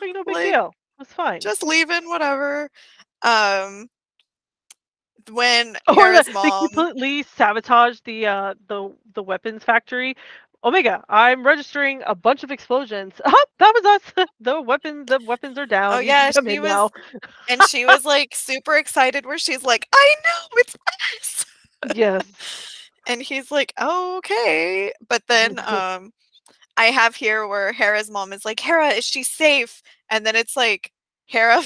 [0.00, 2.70] like, no big like, deal it was fine just leaving whatever
[3.22, 3.88] um
[5.30, 10.14] when or Hera's the, they completely sabotaged the uh the the weapons factory
[10.64, 13.14] omega i'm registering a bunch of explosions.
[13.24, 13.84] Oh, that was
[14.16, 14.26] us.
[14.40, 15.94] The weapons the weapons are down.
[15.94, 16.90] Oh, You yeah, she was- now.
[17.48, 20.76] and she was like super excited where she's like i know it's
[21.12, 21.46] us.
[21.94, 22.24] Yes.
[23.06, 24.92] And he's like oh, okay.
[25.08, 26.12] But then um
[26.76, 29.82] i have here where hera's mom is like hera is she safe?
[30.10, 30.92] And then it's like
[31.26, 31.62] hera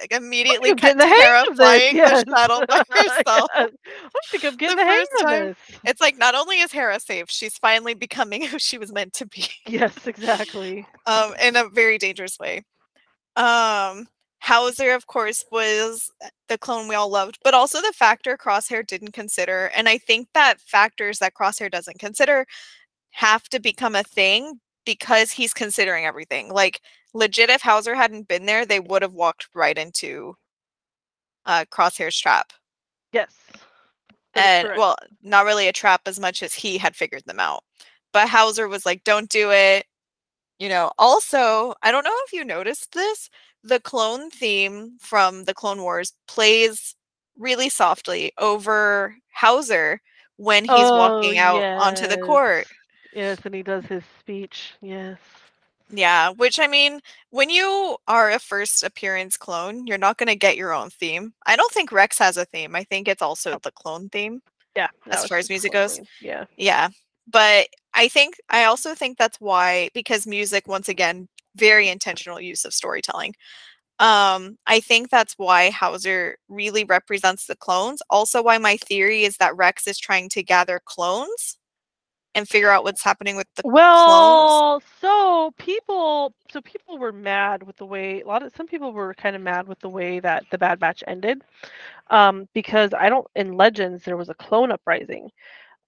[0.00, 2.24] like immediately cut the to hang of this, flying yes.
[2.24, 3.70] the shuttle by herself Yes.
[3.86, 5.56] I think I'm getting The the, hang of time- this.
[5.84, 9.26] it's like not only is hera safe she's finally becoming who she was meant to
[9.26, 10.86] be Yes, exactly.
[11.06, 12.64] um, in a very dangerous way.
[13.36, 14.08] Um,
[14.40, 16.10] Howzer, of course, was
[16.48, 19.70] the clone we all loved, but also the factor Crosshair didn't consider.
[19.74, 22.46] And I think that factors that Crosshair doesn't consider
[23.10, 26.50] have to become a thing because he's considering everything.
[26.50, 26.80] Like,
[27.12, 30.34] legit, if Howzer hadn't been there, they would have walked right into
[31.44, 32.52] uh, Crosshair's trap.
[33.12, 33.34] Yes.
[34.34, 34.78] And, correct.
[34.78, 37.62] well, not really a trap as much as he had figured them out.
[38.12, 39.84] But Howzer was like, don't do it.
[40.58, 43.28] You know, also, I don't know if you noticed this,
[43.62, 46.94] the clone theme from the Clone Wars plays
[47.36, 50.00] really softly over Howzer
[50.36, 52.66] when he's walking Oh, out onto the court.
[53.16, 54.74] Yes, and he does his speech.
[54.82, 55.18] Yes.
[55.88, 57.00] Yeah, which I mean,
[57.30, 61.32] when you are a first appearance clone, you're not going to get your own theme.
[61.46, 62.76] I don't think Rex has a theme.
[62.76, 64.42] I think it's also the clone theme.
[64.76, 64.88] Yeah.
[65.10, 65.98] As far as music goes?
[66.20, 66.44] Yeah.
[66.58, 66.90] Yeah.
[67.26, 72.66] But I think I also think that's why because music once again very intentional use
[72.66, 73.34] of storytelling.
[73.98, 78.02] Um I think that's why Howzer really represents the clones.
[78.10, 81.56] Also why my theory is that Rex is trying to gather clones
[82.36, 84.64] and figure out what's happening with the clones.
[84.64, 88.92] Well, so people, so people were mad with the way a lot of some people
[88.92, 91.42] were kind of mad with the way that the Bad Batch ended,
[92.10, 95.30] um, because I don't in Legends there was a clone uprising,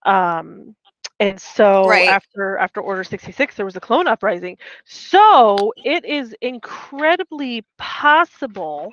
[0.07, 0.75] um,
[1.21, 2.09] and so Right.
[2.09, 8.93] after after Order sixty six there was a clone uprising, so it is incredibly possible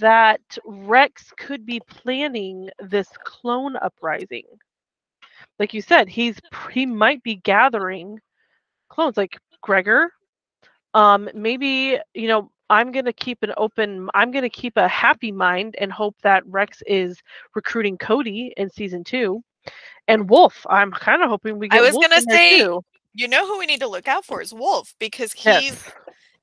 [0.00, 4.44] that Rex could be planning this clone uprising
[5.60, 6.40] like you said, he's
[6.72, 8.18] he might be gathering
[8.88, 10.10] clones like Gregor.
[10.94, 14.08] Um, maybe you know I'm gonna keep an open.
[14.14, 17.18] I'm gonna keep a happy mind and hope that Rex is
[17.54, 19.44] recruiting Cody in season two,
[20.08, 20.66] and Wolf.
[20.68, 21.76] I'm kind of hoping we get.
[21.76, 22.66] Wolf I was Wolf gonna say.
[23.12, 25.92] You know who we need to look out for is Wolf because he's Yes.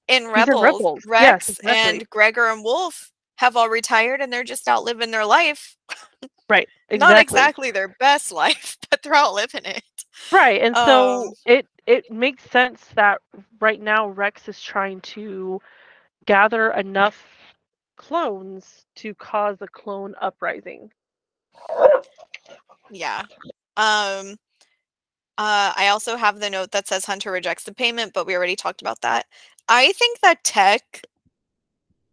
[0.10, 0.62] in in Rebels.
[0.62, 1.00] Rebels.
[1.06, 1.72] Yes, Rex exactly.
[1.98, 5.76] and Gregor and Wolf have all retired and they're just out living their life.
[6.50, 6.68] Right.
[6.90, 7.14] Exactly.
[7.14, 9.84] Not exactly their best life, but they're all living it.
[10.32, 10.62] Right.
[10.62, 13.22] And so Um, it it makes sense that
[13.60, 15.62] right now Rex is trying to
[16.26, 17.24] gather enough
[17.96, 20.92] clones to cause a clone uprising.
[22.92, 23.24] Yeah.
[23.78, 24.36] Um
[25.38, 28.56] uh I also have the note that says Hunter rejects the payment, but we already
[28.56, 29.26] talked about that.
[29.70, 31.02] I think that Tech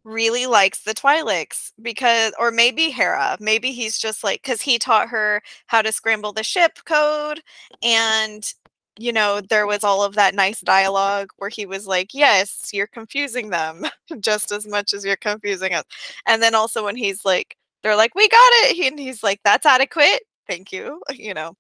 [0.05, 3.37] really likes the Twi'leks because or maybe Hera.
[3.41, 7.43] Maybe he's just like cuz he taught her how to scramble the ship code
[7.83, 8.53] and
[8.97, 12.87] you know, there was all of that nice dialogue where he was like, "Yes, you're
[12.87, 13.85] confusing them
[14.21, 15.85] just as much as you're confusing us."
[16.27, 19.41] And then also when he's like they're like, "We got it." He, and he's like,
[19.45, 20.23] "That's adequate.
[20.49, 21.57] Thank you." You know.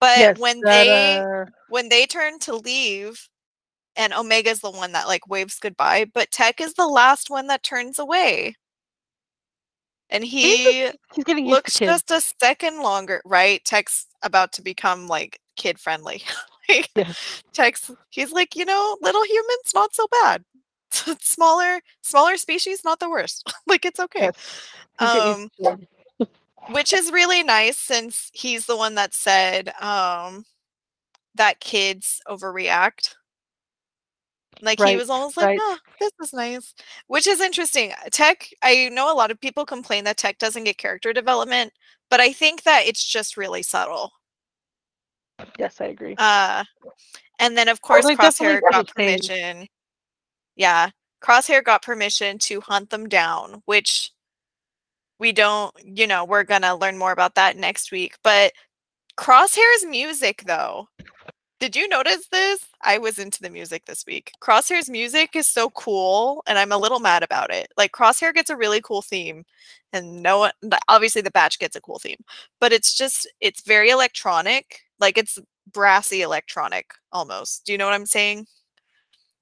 [0.00, 0.38] But yes.
[0.38, 3.28] when that, they uh, when they turn to leave
[3.96, 7.46] and Omega is the one that like waves goodbye, but Tech is the last one
[7.48, 8.54] that turns away.
[10.08, 13.64] And he he's getting looks just a second longer, right?
[13.64, 16.22] Tech's about to become like kid friendly.
[16.68, 16.90] like.
[17.52, 20.44] Tech's he's like, you know, little humans not so bad.
[21.20, 23.52] smaller smaller species not the worst.
[23.66, 24.30] like it's okay.
[24.32, 24.70] Yes.
[24.98, 25.78] Um used to
[26.20, 26.28] it.
[26.70, 30.44] which is really nice since he's the one that said um
[31.36, 33.14] that kids overreact
[34.62, 35.58] like he was almost like right.
[35.60, 36.74] oh, this is nice
[37.06, 40.78] which is interesting tech i know a lot of people complain that tech doesn't get
[40.78, 41.72] character development
[42.10, 44.10] but i think that it's just really subtle
[45.58, 46.14] Yes, I agree.
[46.18, 46.64] uh
[47.38, 48.26] and then of course definitely
[48.58, 49.28] crosshair got got a change.
[49.28, 49.66] permission
[50.56, 50.90] yeah
[51.22, 54.10] crosshair got permission to hunt them down which
[55.18, 58.52] we don't you know we're gonna learn more about that next week but
[59.16, 60.86] crosshair's music though
[61.60, 62.66] did you notice this?
[62.82, 64.32] I was into the music this week.
[64.42, 67.70] Crosshair's music is so cool and i'm a little mad about it.
[67.76, 69.44] Like crosshair gets a really cool theme
[69.92, 70.52] and no one
[70.88, 72.22] obviously the batch gets a cool theme
[72.60, 75.38] but it's just it's very electronic like it's
[75.72, 77.64] brassy electronic almost.
[77.66, 78.46] Do you know what i'm saying?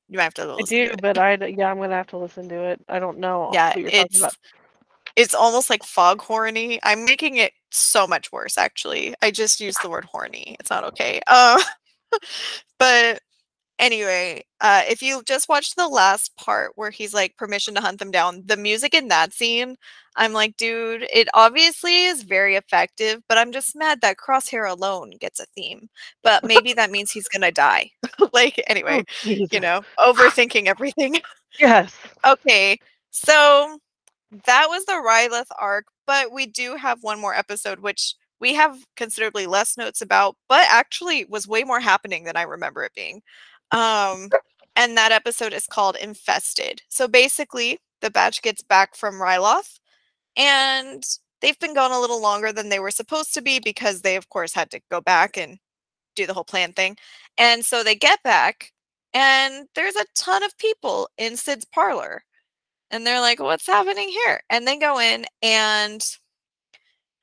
[0.09, 1.03] You might have to I listen to do, it.
[1.03, 2.81] but I yeah, I'm gonna have to listen to it.
[2.89, 4.37] I don't know yeah what you're it's about.
[5.17, 9.15] it's almost like fog horny i'm making it so much worse actually.
[9.23, 10.57] I just used the word horny.
[10.61, 11.21] It's not okay.
[11.27, 11.61] Uh,
[12.79, 13.21] but
[13.79, 17.99] anyway uh, if you just watched the last part where he's like permission to hunt
[17.99, 19.77] them down the music in that scene
[20.17, 25.11] i'm like dude it obviously is very effective but i'm just mad that crosshair alone
[25.21, 25.89] gets a theme.
[26.25, 27.91] But maybe that means he's gonna die.
[28.33, 31.21] Like anyway Oh, you know overthinking everything.
[31.59, 31.97] Yes.
[32.27, 32.79] Okay,
[33.11, 33.79] so
[34.47, 38.79] that was the Ryloth arc, but we do have one more episode, which we have
[38.97, 43.23] considerably less notes about, but actually was way more happening than I remember it being.
[43.73, 44.31] Um,
[44.77, 46.83] and that episode is called Infested.
[46.89, 49.81] So basically, the batch gets back from Ryloth,
[50.37, 51.03] and
[51.41, 54.29] they've been gone a little longer than they were supposed to be because they, of
[54.29, 55.59] course, had to go back and
[56.15, 56.97] do the whole plan thing.
[57.39, 58.73] And so they get back,
[59.15, 62.23] and there's a ton of people in Cid's parlor.
[62.91, 64.41] And they're like, what's happening here?
[64.49, 66.03] And they go in, and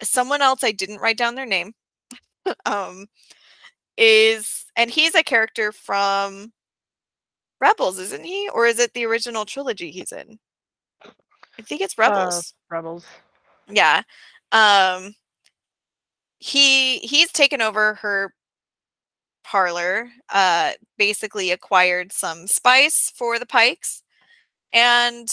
[0.01, 1.73] someone else, I didn't write down their name,
[2.65, 3.07] um,
[3.97, 6.51] is, and he's a character from
[7.61, 8.49] Rebels, isn't he?
[8.53, 10.37] Or is it the original trilogy he's in?
[11.57, 12.53] I think it's Rebels.
[12.69, 13.05] Uh, Rebels.
[13.69, 14.01] yeah
[14.51, 15.13] um
[16.39, 18.33] he he's taken over her
[19.43, 24.03] parlor uh basically acquired some spice for the Pykes
[24.73, 25.27] and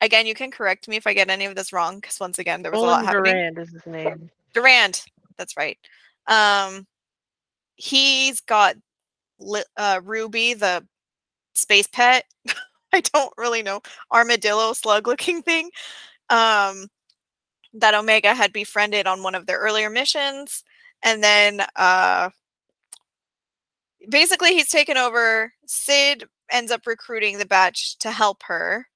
[0.00, 2.62] again you can correct me if i get any of this wrong because once again
[2.62, 4.30] there was a lot Roland happening Durand is his name.
[4.52, 5.04] durand
[5.36, 5.78] that's right
[6.26, 6.86] um
[7.76, 8.76] he's got
[9.76, 10.84] uh ruby the
[11.54, 12.24] space pet
[12.92, 13.80] i don't really know
[14.12, 15.70] armadillo slug looking thing
[16.30, 16.88] um
[17.74, 20.62] that Omega had befriended on one of their earlier missions.
[21.02, 22.30] And then uh,
[24.08, 25.52] basically he's taken over.
[25.66, 28.86] Cid ends up recruiting the batch to help her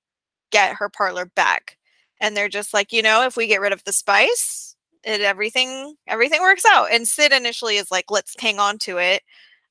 [0.51, 1.77] get her parlor back.
[2.21, 5.95] And they're just like, you know, if we get rid of the spice, it everything
[6.07, 6.93] everything works out.
[6.93, 9.23] And Cid initially is like, let's hang on to it.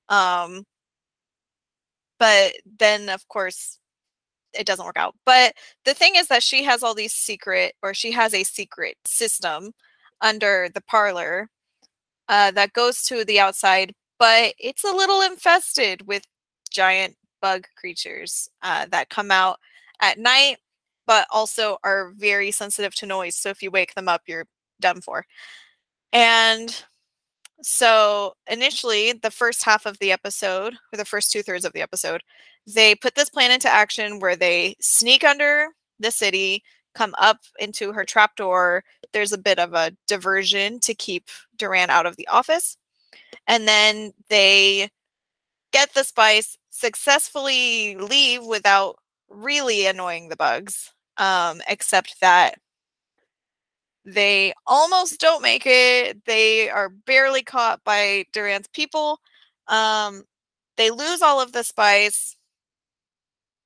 [0.10, 0.66] Um
[2.20, 3.80] but then of course
[4.54, 5.16] it doesn't work out.
[5.26, 5.54] But
[5.86, 9.72] the thing is that she has all these secret, or she has a secret system
[10.22, 11.50] under the parlor
[12.30, 16.24] uh, that goes to the outside, but it's a little infested with
[16.70, 19.60] giant bug creatures uh, that come out
[20.02, 20.58] at night,
[21.08, 23.36] but also are very sensitive to noise.
[23.36, 24.46] So if you wake them up, you're
[24.80, 25.26] done for.
[26.14, 26.84] And
[27.62, 31.82] so initially, the first half of the episode, or the first two thirds of the
[31.82, 32.22] episode,
[32.68, 37.94] they put this plan into action where they sneak under the city, come up into
[37.94, 38.84] her trapdoor.
[39.14, 42.78] There's a bit of a diversion to keep Durand out of the office.
[43.48, 44.90] And then they
[45.72, 48.98] get the spice, successfully leave without
[49.30, 52.56] really annoying the bugs, um, except that
[54.06, 56.24] they almost don't make it.
[56.26, 59.20] They are barely caught by Durand's people.
[59.68, 60.24] Um,
[60.78, 62.36] they lose all of the spice.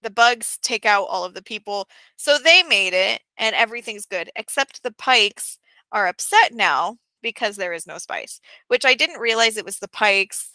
[0.02, 1.88] The bugs take out all of the people.
[2.18, 5.60] So they made it and everything's good, except the Pykes
[5.92, 9.88] are upset now because there is no spice, which I didn't realize it was the
[9.88, 10.50] Pykes.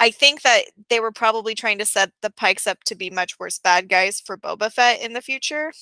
[0.00, 3.38] I think that they were probably trying to set the Pykes up to be much
[3.38, 5.72] worse bad guys for Boba Fett in the future.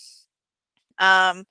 [0.98, 1.46] Um,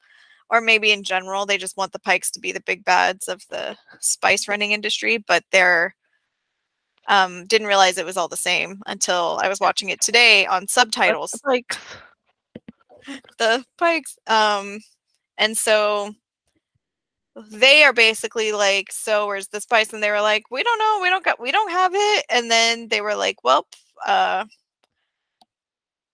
[0.49, 3.43] or maybe in general they just want the Pykes to be the big bads of
[3.49, 5.95] the spice running industry but they're
[7.07, 10.67] um didn't realize it was all the same until i was watching it today on
[10.67, 11.77] subtitles Like
[13.37, 14.79] the Pykes um
[15.37, 16.13] and so
[17.51, 20.99] they are basically like so where's the spice and they were like we don't know
[21.01, 23.67] we don't got we don't have it and then they were like well
[24.05, 24.45] uh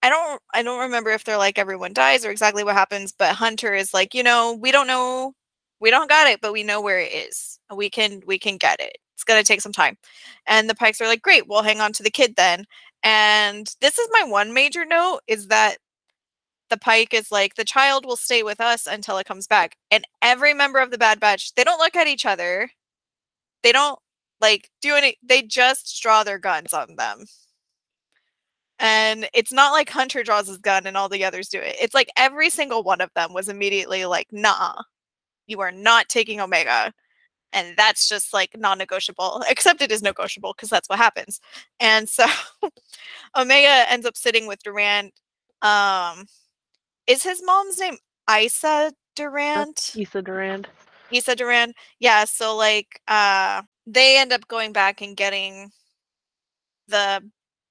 [0.02, 3.36] I don't I don't remember if they're like everyone dies or exactly what happens, but
[3.36, 5.34] Hunter is like, you know, we don't know
[5.80, 7.60] we don't got it, but we know where it is.
[7.74, 8.98] We can we can get it.
[9.14, 9.98] It's gonna take some time.
[10.48, 12.66] And the Pykes are like, great, we'll hang on to the kid then.
[13.04, 15.78] And this is my one major note is that
[16.74, 19.78] the Pyke is like, the child will stay with us until it comes back.
[19.92, 22.70] And every member of the Bad Batch, they don't look at each other.
[23.62, 24.00] They don't
[24.42, 27.26] like do any they just draw their guns on them.
[28.80, 31.76] And it's not like Hunter draws his gun and all the others do it.
[31.80, 34.74] It's like every single one of them was immediately like, nah,
[35.48, 36.92] you are not taking Omega.
[37.54, 41.40] And that's just like non negotiable, except it is negotiable because that's what happens.
[41.80, 42.26] And so
[43.38, 45.12] Omega ends up sitting with Durand.
[45.62, 46.26] Um,
[47.08, 47.98] is his mom's name
[48.30, 49.78] Isa Durand?
[49.96, 50.68] Isa Durand.
[51.12, 51.76] Issa Durand.
[52.00, 52.26] Yeah.
[52.26, 55.72] So like, uh, they end up going back and getting
[56.88, 57.22] the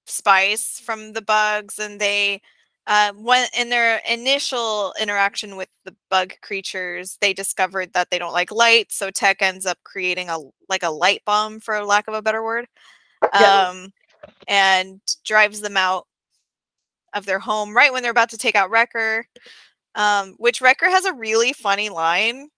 [0.07, 2.41] spice from the bugs and they
[2.89, 8.33] uh, when in their initial interaction with the bug creatures they discovered that they don't
[8.33, 12.15] like light so tech ends up creating a like a light bomb for lack of
[12.15, 12.67] a better word
[13.35, 13.69] Yeah.
[13.69, 13.93] um,
[14.49, 16.07] and drives them out
[17.15, 19.27] of their home right when they're about to take out wrecker
[19.95, 22.49] um, which wrecker has a really funny line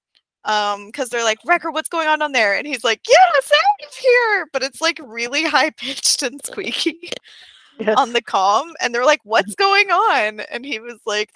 [0.45, 2.55] um because they're like wrecker what's going on down there?
[2.55, 4.47] And he's like yes out of here!
[4.53, 7.11] But it's like really high pitched and squeaky
[7.81, 7.97] Yes.
[7.99, 10.41] on the comm and they're like what's going on?
[10.41, 11.31] And he was like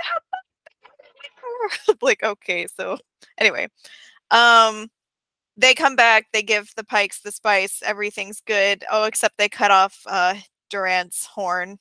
[2.02, 2.98] like okay so
[3.38, 3.66] anyway
[4.30, 4.88] um
[5.56, 8.84] they come back they give the Pykes the spice everything's good.
[8.90, 10.34] Oh except they cut off uh
[10.70, 11.78] Durand's horn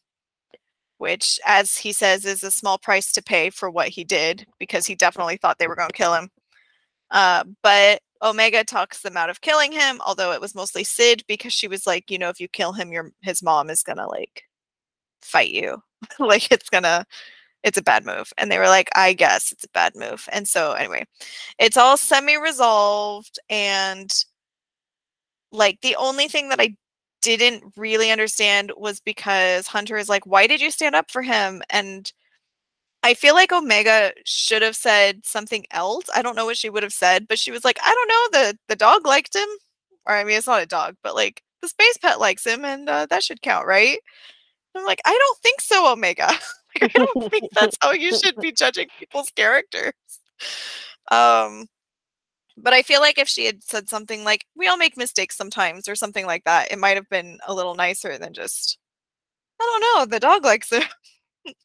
[0.97, 4.85] which as he says is a small price to pay for what he did because
[4.85, 6.29] he definitely thought they were going to kill him
[7.11, 11.53] uh, but Omega talks them out of killing him, although it was mostly Cid because
[11.53, 14.43] she was like, you know, if you kill him, your his mom is gonna like
[15.21, 15.81] fight you.
[16.19, 17.05] like it's gonna
[17.63, 18.31] it's a bad move.
[18.37, 20.27] And they were like, I guess it's a bad move.
[20.31, 21.05] And so anyway,
[21.59, 24.11] it's all semi-resolved and
[25.51, 26.75] like the only thing that I
[27.21, 31.61] didn't really understand was because Hunter is like, why did you stand up for him?
[31.69, 32.11] And
[33.03, 36.05] I feel like Omega should have said something else.
[36.15, 38.39] I don't know what she would have said, but she was like, I don't know,
[38.39, 39.47] the the dog liked him.
[40.05, 42.89] Or I mean, it's not a dog, but like the space pet likes him, and
[42.89, 43.99] uh, that should count, right?
[44.75, 46.27] I'm like, I don't think so, Omega.
[46.81, 49.93] like, I don't think that's how you should be judging people's characters.
[51.11, 51.67] Um,
[52.57, 55.87] but I feel like if she had said something like, "We all make mistakes sometimes,"
[55.87, 58.77] or something like that, it might have been a little nicer than just,
[59.61, 60.85] I don't know, the dog likes it.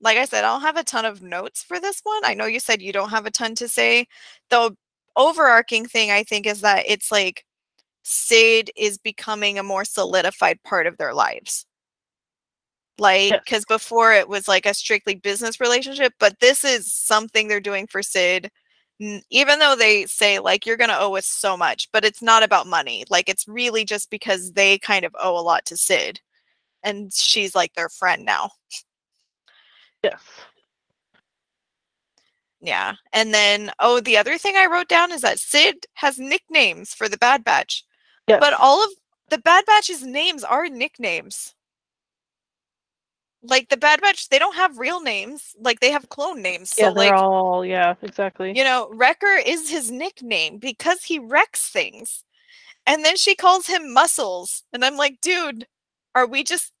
[0.00, 2.22] like I said, I don't have a ton of notes for this one.
[2.24, 4.06] I know you said you don't have a ton to say.
[4.50, 4.76] The
[5.16, 7.44] overarching thing I think is that it's like
[8.04, 11.66] Cid is becoming a more solidified part of their lives.
[12.98, 17.60] Like, because before it was like a strictly business relationship, but this is something they're
[17.60, 18.50] doing for Cid.
[19.00, 22.42] Even though they say, like, you're going to owe us so much, but it's not
[22.42, 23.04] about money.
[23.10, 26.20] Like, it's really just because they kind of owe a lot to Cid.
[26.84, 28.50] And she's like their friend now.
[30.04, 30.20] Yes.
[32.60, 32.94] Yeah.
[33.12, 37.08] And then, oh, the other thing I wrote down is that Cid has nicknames for
[37.08, 37.84] the Bad Batch,
[38.28, 38.38] Yes.
[38.40, 38.90] but all of
[39.30, 41.54] the Bad Batch's names are nicknames.
[43.42, 45.54] Like the Bad Batch, they don't have real names.
[45.58, 46.70] Like they have clone names.
[46.70, 48.56] So yeah, they're like all yeah, exactly.
[48.56, 52.24] you know, Wrecker is his nickname because he wrecks things.
[52.86, 54.64] And then she calls him Muscles.
[54.72, 55.66] And I'm like, dude,
[56.14, 56.72] are we just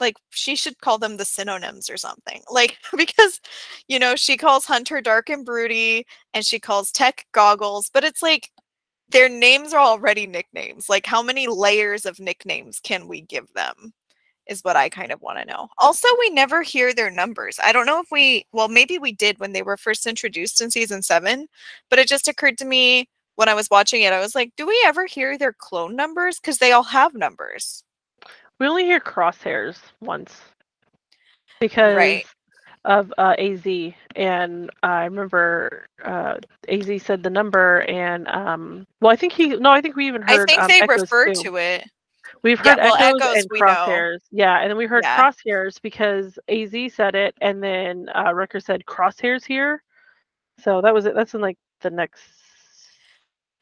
[0.00, 2.42] like she should call them the synonyms or something.
[2.50, 3.40] Like because
[3.88, 8.22] you know, she calls Hunter dark and broody and she calls Tech goggles, but it's
[8.22, 8.50] like
[9.10, 10.88] their names are already nicknames.
[10.88, 13.92] Like how many layers of nicknames can we give them?
[14.48, 15.68] Is what I kind of want to know.
[15.76, 17.60] Also, we never hear their numbers.
[17.62, 20.70] I don't know if we, well, maybe we did when they were first introduced in
[20.70, 21.48] season seven,
[21.90, 24.12] but it just occurred to me when I was watching it.
[24.12, 26.40] I was like, do we ever hear their clone numbers?
[26.40, 27.84] Because they all have numbers.
[28.58, 30.34] We only hear crosshairs once
[31.60, 32.26] because Right.
[32.84, 36.36] of uh, AZ, and I remember uh,
[36.68, 40.22] AZ said the number, and um, well, I think he no, I think we even
[40.22, 40.40] heard.
[40.40, 41.42] I think um, they Echoes refer too.
[41.42, 41.84] to it.
[42.42, 45.30] We've Yeah, heard well, echoes, Echoes and crosshairs, yeah, and then we heard Yeah.
[45.30, 49.82] crosshairs because AZ said it, and then uh, Wrecker said crosshairs here.
[50.60, 51.14] So that was it.
[51.14, 52.22] That's in like the next.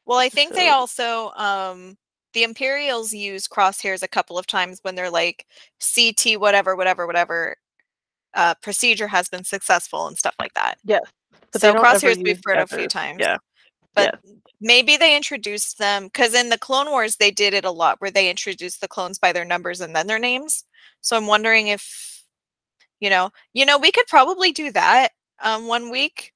[0.05, 1.97] Well, I think they also um
[2.33, 5.47] the Imperials use crosshairs a couple of times when they're like
[5.81, 7.57] CT whatever whatever whatever
[8.35, 10.77] uh procedure has been successful and stuff like that.
[10.85, 11.03] Yes,
[11.53, 13.21] but so they don't ever crosshairs we've heard a few times.
[13.21, 13.39] Yeah,
[13.97, 14.21] But
[14.61, 18.11] maybe they introduced them because in the Clone Wars they did it a lot where
[18.11, 20.65] they introduced the clones by their numbers and then their names.
[21.01, 22.23] So I'm wondering if
[23.01, 25.09] you know, you know, we could probably do that
[25.43, 26.33] um one week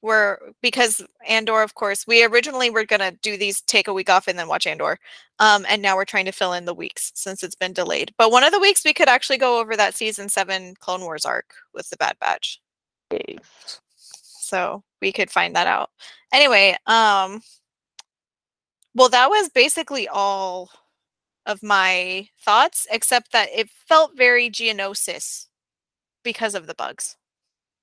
[0.00, 4.28] where because Andor, of course, we originally were gonna do these take a week off
[4.28, 4.98] and then watch Andor.
[5.38, 8.12] Um, and now we're trying to fill in the weeks since it's been delayed.
[8.18, 11.24] But one of the weeks we could actually go over that season seven Clone Wars
[11.24, 12.60] arc with the Bad Batch.
[13.10, 13.80] Thanks.
[14.44, 15.90] So we could find that out.
[16.32, 17.40] Anyway, um
[18.94, 20.70] well that was basically all
[21.46, 25.46] of my thoughts, except that it felt very Geonosis
[26.22, 27.16] because of the bugs.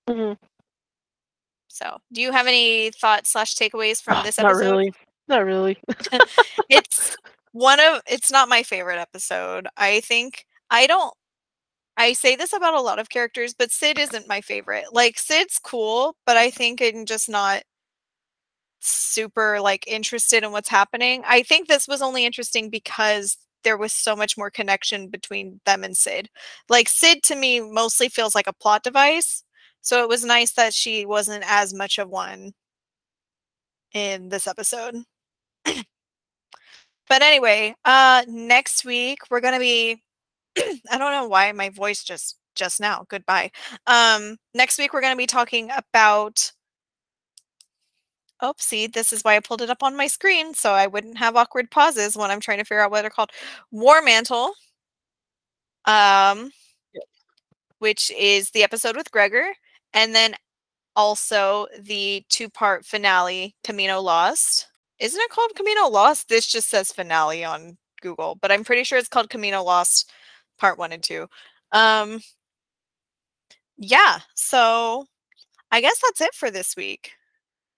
[0.09, 0.37] Mhm.
[1.67, 4.59] So do you have any thoughts slash takeaways from Oh, this not episode?
[4.71, 4.93] really.
[5.27, 5.77] Not really.
[6.69, 7.15] it's
[7.53, 9.67] one of it's not my favorite episode.
[9.77, 11.13] I think I don't
[12.01, 14.85] I say this about a lot of characters, but Cid isn't my favorite.
[14.91, 17.61] Like Cid's cool, but I think I'm just not
[18.79, 21.23] super like interested in what's happening.
[21.27, 25.83] I think this was only interesting because there was so much more connection between them
[25.83, 26.29] and Cid.
[26.69, 29.43] Like Cid to me mostly feels like a plot device.
[29.81, 32.53] So it was nice that she wasn't as much of one
[33.93, 34.95] in this episode.
[35.65, 35.85] but
[37.21, 40.01] anyway, uh next week we're going to be
[40.91, 43.05] I don't know why my voice just just now.
[43.09, 43.51] Goodbye.
[43.87, 46.51] Um next week we're going to be talking about
[48.43, 51.17] Oh, see, this is why I pulled it up on my screen so I wouldn't
[51.17, 53.31] have awkward pauses when I'm trying to figure out what they're called.
[53.71, 54.53] War Mantle.
[55.85, 56.51] Um
[57.79, 59.47] which is the episode with Gregor
[59.93, 60.35] and then
[60.95, 64.67] also the two-part finale Kamino Lost.
[64.99, 66.29] Isn't it called Kamino Lost?
[66.29, 70.11] This just says finale on Google, but I'm pretty sure it's called Kamino Lost
[70.61, 71.27] part 1 and 2.
[71.73, 72.21] Um
[73.77, 75.05] yeah, so
[75.71, 77.13] I guess that's it for this week.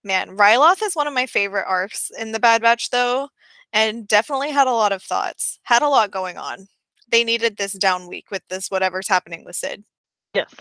[0.03, 3.29] Man, Ryloth is one of my favorite arcs in the Bad Batch though,
[3.71, 5.59] and definitely had a lot of thoughts.
[5.63, 6.67] Had a lot going on.
[7.09, 9.85] They needed this down week with this whatever's happening with Cid.
[10.33, 10.53] Yes.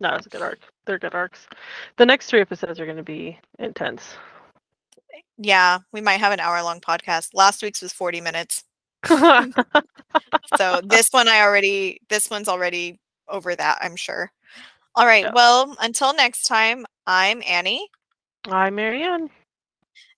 [0.00, 0.58] No, it's a good arc.
[0.86, 1.46] They're good arcs.
[1.98, 4.16] The next three episodes are going to be intense.
[5.36, 7.28] Yeah, we might have an hour long podcast.
[7.34, 8.64] Last week's was 40 minutes.
[10.56, 12.98] So this one I already this one's already
[13.28, 14.30] over that, I'm sure.
[14.94, 15.24] All right.
[15.24, 15.32] Yeah.
[15.34, 17.88] Well, until next time, I'm Annie,
[18.48, 19.30] I'm Marianne.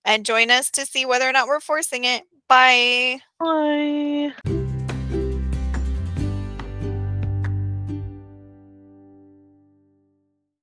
[0.05, 2.23] and join us to see whether or not we're forcing it.
[2.48, 3.20] Bye.
[3.39, 4.32] Bye.